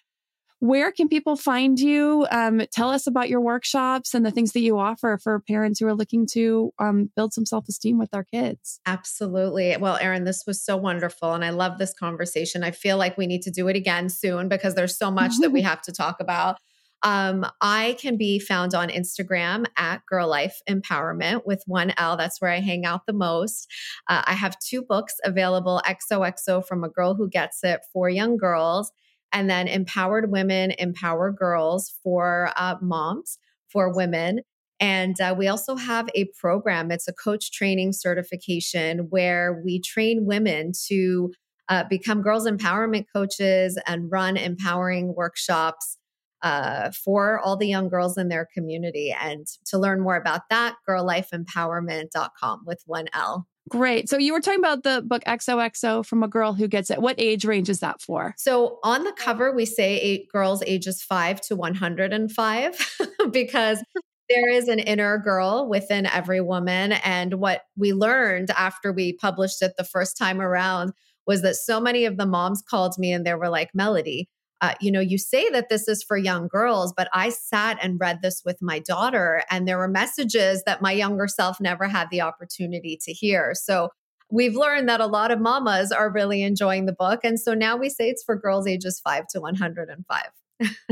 where 0.59 0.91
can 0.91 1.09
people 1.09 1.37
find 1.37 1.79
you? 1.79 2.27
Um, 2.31 2.63
tell 2.73 2.91
us 2.91 3.07
about 3.07 3.29
your 3.29 3.43
workshops 3.43 4.15
and 4.15 4.25
the 4.25 4.31
things 4.31 4.53
that 4.53 4.61
you 4.61 4.79
offer 4.79 5.19
for 5.23 5.39
parents 5.41 5.81
who 5.81 5.87
are 5.87 5.95
looking 5.95 6.27
to 6.33 6.73
um, 6.79 7.11
build 7.15 7.35
some 7.35 7.45
self 7.45 7.69
esteem 7.69 7.99
with 7.99 8.11
their 8.11 8.25
kids. 8.25 8.81
Absolutely. 8.87 9.77
Well, 9.77 9.99
Erin, 10.01 10.25
this 10.25 10.45
was 10.47 10.65
so 10.65 10.77
wonderful. 10.77 11.35
And 11.35 11.45
I 11.45 11.51
love 11.51 11.79
this 11.79 11.93
conversation. 11.93 12.65
I 12.65 12.71
feel 12.71 12.97
like 12.97 13.19
we 13.19 13.27
need 13.27 13.43
to 13.43 13.51
do 13.51 13.69
it 13.69 13.77
again 13.77 14.09
soon 14.09 14.49
because 14.49 14.75
there's 14.75 14.97
so 14.97 15.11
much 15.11 15.33
that 15.41 15.53
we 15.53 15.61
have 15.71 15.83
to 15.83 15.93
talk 15.93 16.21
about. 16.21 16.57
Um, 17.03 17.47
I 17.61 17.97
can 18.01 18.17
be 18.17 18.39
found 18.39 18.75
on 18.75 18.89
Instagram 18.89 19.67
at 19.77 20.05
Girl 20.07 20.29
Life 20.29 20.61
Empowerment 20.69 21.43
with 21.47 21.63
one 21.67 21.93
L. 21.99 22.17
That's 22.17 22.41
where 22.41 22.51
I 22.51 22.61
hang 22.61 22.85
out 22.85 23.07
the 23.07 23.13
most. 23.13 23.71
Uh, 24.09 24.23
I 24.27 24.33
have 24.33 24.59
two 24.59 24.83
books 24.83 25.15
available 25.25 25.83
XOXO 25.87 26.67
from 26.67 26.85
a 26.85 26.89
girl 26.89 27.15
who 27.15 27.29
gets 27.29 27.63
it 27.63 27.81
for 27.93 28.09
young 28.09 28.37
girls 28.37 28.93
and 29.33 29.51
then 29.51 29.69
empowered 29.69 30.31
women 30.31 30.73
empower 30.79 31.31
girls 31.31 31.95
for 32.03 32.51
uh, 32.57 32.77
moms 32.81 33.39
for 33.69 33.95
women 33.95 34.41
and 34.79 35.21
uh, 35.21 35.35
we 35.37 35.49
also 35.49 35.77
have 35.77 36.09
a 36.15 36.27
program 36.39 36.91
it's 36.91 37.09
a 37.09 37.13
coach 37.13 37.53
training 37.53 37.93
certification 37.93 39.07
where 39.11 39.61
we 39.65 39.81
train 39.81 40.25
women 40.25 40.73
to 40.89 41.33
uh, 41.69 41.85
become 41.85 42.23
girls 42.23 42.47
empowerment 42.47 43.05
coaches 43.13 43.79
and 43.87 44.11
run 44.11 44.37
empowering 44.37 45.15
workshops 45.15 45.99
uh, 46.47 46.93
for 46.93 47.41
all 47.41 47.57
the 47.57 47.67
young 47.67 47.89
girls 47.89 48.17
in 48.17 48.29
their 48.29 48.47
community 48.55 49.13
and 49.21 49.49
to 49.65 49.79
learn 49.79 50.01
more 50.01 50.15
about 50.15 50.43
that 50.49 50.77
girllifeempowerment.com 50.89 52.63
with 52.65 52.83
one 52.87 53.07
l 53.13 53.49
Great. 53.69 54.09
So 54.09 54.17
you 54.17 54.33
were 54.33 54.41
talking 54.41 54.61
about 54.61 54.85
the 54.85 55.03
book 55.05 55.25
XOXO 55.27 56.07
from 56.07 56.23
a 56.23 56.29
girl 56.29 56.53
who 56.53 56.69
gets 56.69 56.89
it. 56.89 57.03
What 57.03 57.17
age 57.19 57.45
range 57.45 57.69
is 57.69 57.81
that 57.81 58.01
for? 58.01 58.33
So 58.39 58.79
on 58.85 59.03
the 59.03 59.13
cover, 59.13 59.53
we 59.53 59.67
say 59.67 59.99
eight 59.99 60.29
girls 60.31 60.63
ages 60.65 61.03
five 61.03 61.41
to 61.43 61.57
105 61.57 62.97
because 63.33 63.83
there 64.29 64.49
is 64.49 64.69
an 64.69 64.79
inner 64.79 65.19
girl 65.19 65.69
within 65.69 66.07
every 66.07 66.41
woman. 66.41 66.93
And 66.93 67.35
what 67.41 67.63
we 67.77 67.93
learned 67.93 68.53
after 68.53 68.93
we 68.93 69.15
published 69.15 69.61
it 69.63 69.73
the 69.77 69.83
first 69.83 70.17
time 70.17 70.41
around 70.41 70.93
was 71.27 71.43
that 71.43 71.57
so 71.57 71.81
many 71.81 72.05
of 72.05 72.19
the 72.19 72.27
moms 72.27 72.63
called 72.63 72.95
me 72.99 73.11
and 73.11 73.27
they 73.27 73.35
were 73.35 73.49
like, 73.49 73.71
Melody, 73.75 74.29
uh, 74.61 74.75
you 74.81 74.91
know, 74.91 75.01
you 75.01 75.19
say 75.19 75.51
that 75.51 75.69
this 75.69 75.87
is 75.89 76.03
for 76.03 76.17
young 76.17 76.49
girls, 76.49 76.93
but 76.97 77.09
I 77.13 77.29
sat 77.29 77.79
and 77.83 78.01
read 78.01 78.21
this 78.23 78.43
with 78.45 78.63
my 78.63 78.79
daughter, 78.79 79.43
and 79.51 79.69
there 79.69 79.79
were 79.79 79.89
messages 79.89 80.63
that 80.65 80.81
my 80.81 80.93
younger 80.93 81.29
self 81.29 81.61
never 81.61 81.89
had 81.89 82.09
the 82.11 82.23
opportunity 82.23 82.99
to 83.03 83.13
hear. 83.13 83.53
So 83.55 83.91
we've 84.31 84.55
learned 84.55 84.89
that 84.89 85.01
a 85.01 85.07
lot 85.07 85.31
of 85.31 85.41
mamas 85.41 85.93
are 85.93 86.11
really 86.11 86.43
enjoying 86.43 86.87
the 86.87 86.93
book. 86.93 87.21
And 87.23 87.39
so 87.39 87.55
now 87.55 87.77
we 87.77 87.89
say 87.89 88.09
it's 88.09 88.25
for 88.25 88.37
girls 88.37 88.67
ages 88.67 89.01
five 89.01 89.27
to 89.29 89.41
105. 89.41 90.23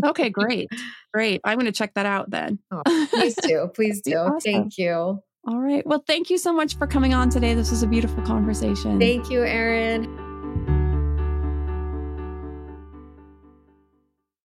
okay, 0.05 0.31
great. 0.31 0.69
Great. 1.13 1.41
I'm 1.45 1.57
going 1.57 1.67
to 1.67 1.73
check 1.73 1.95
that 1.95 2.07
out 2.07 2.31
then. 2.31 2.59
Oh, 2.71 2.83
please 3.11 3.35
do. 3.37 3.71
Please 3.75 4.03
do. 4.03 4.17
Awesome. 4.17 4.41
Thank 4.41 4.79
you. 4.79 5.21
All 5.47 5.61
right. 5.61 5.87
Well, 5.87 6.03
thank 6.07 6.31
you 6.31 6.39
so 6.39 6.53
much 6.53 6.77
for 6.77 6.87
coming 6.87 7.13
on 7.13 7.29
today. 7.29 7.55
This 7.55 7.71
was 7.71 7.83
a 7.83 7.87
beautiful 7.87 8.23
conversation. 8.23 8.99
Thank 8.99 9.31
you, 9.31 9.43
Erin. 9.43 10.24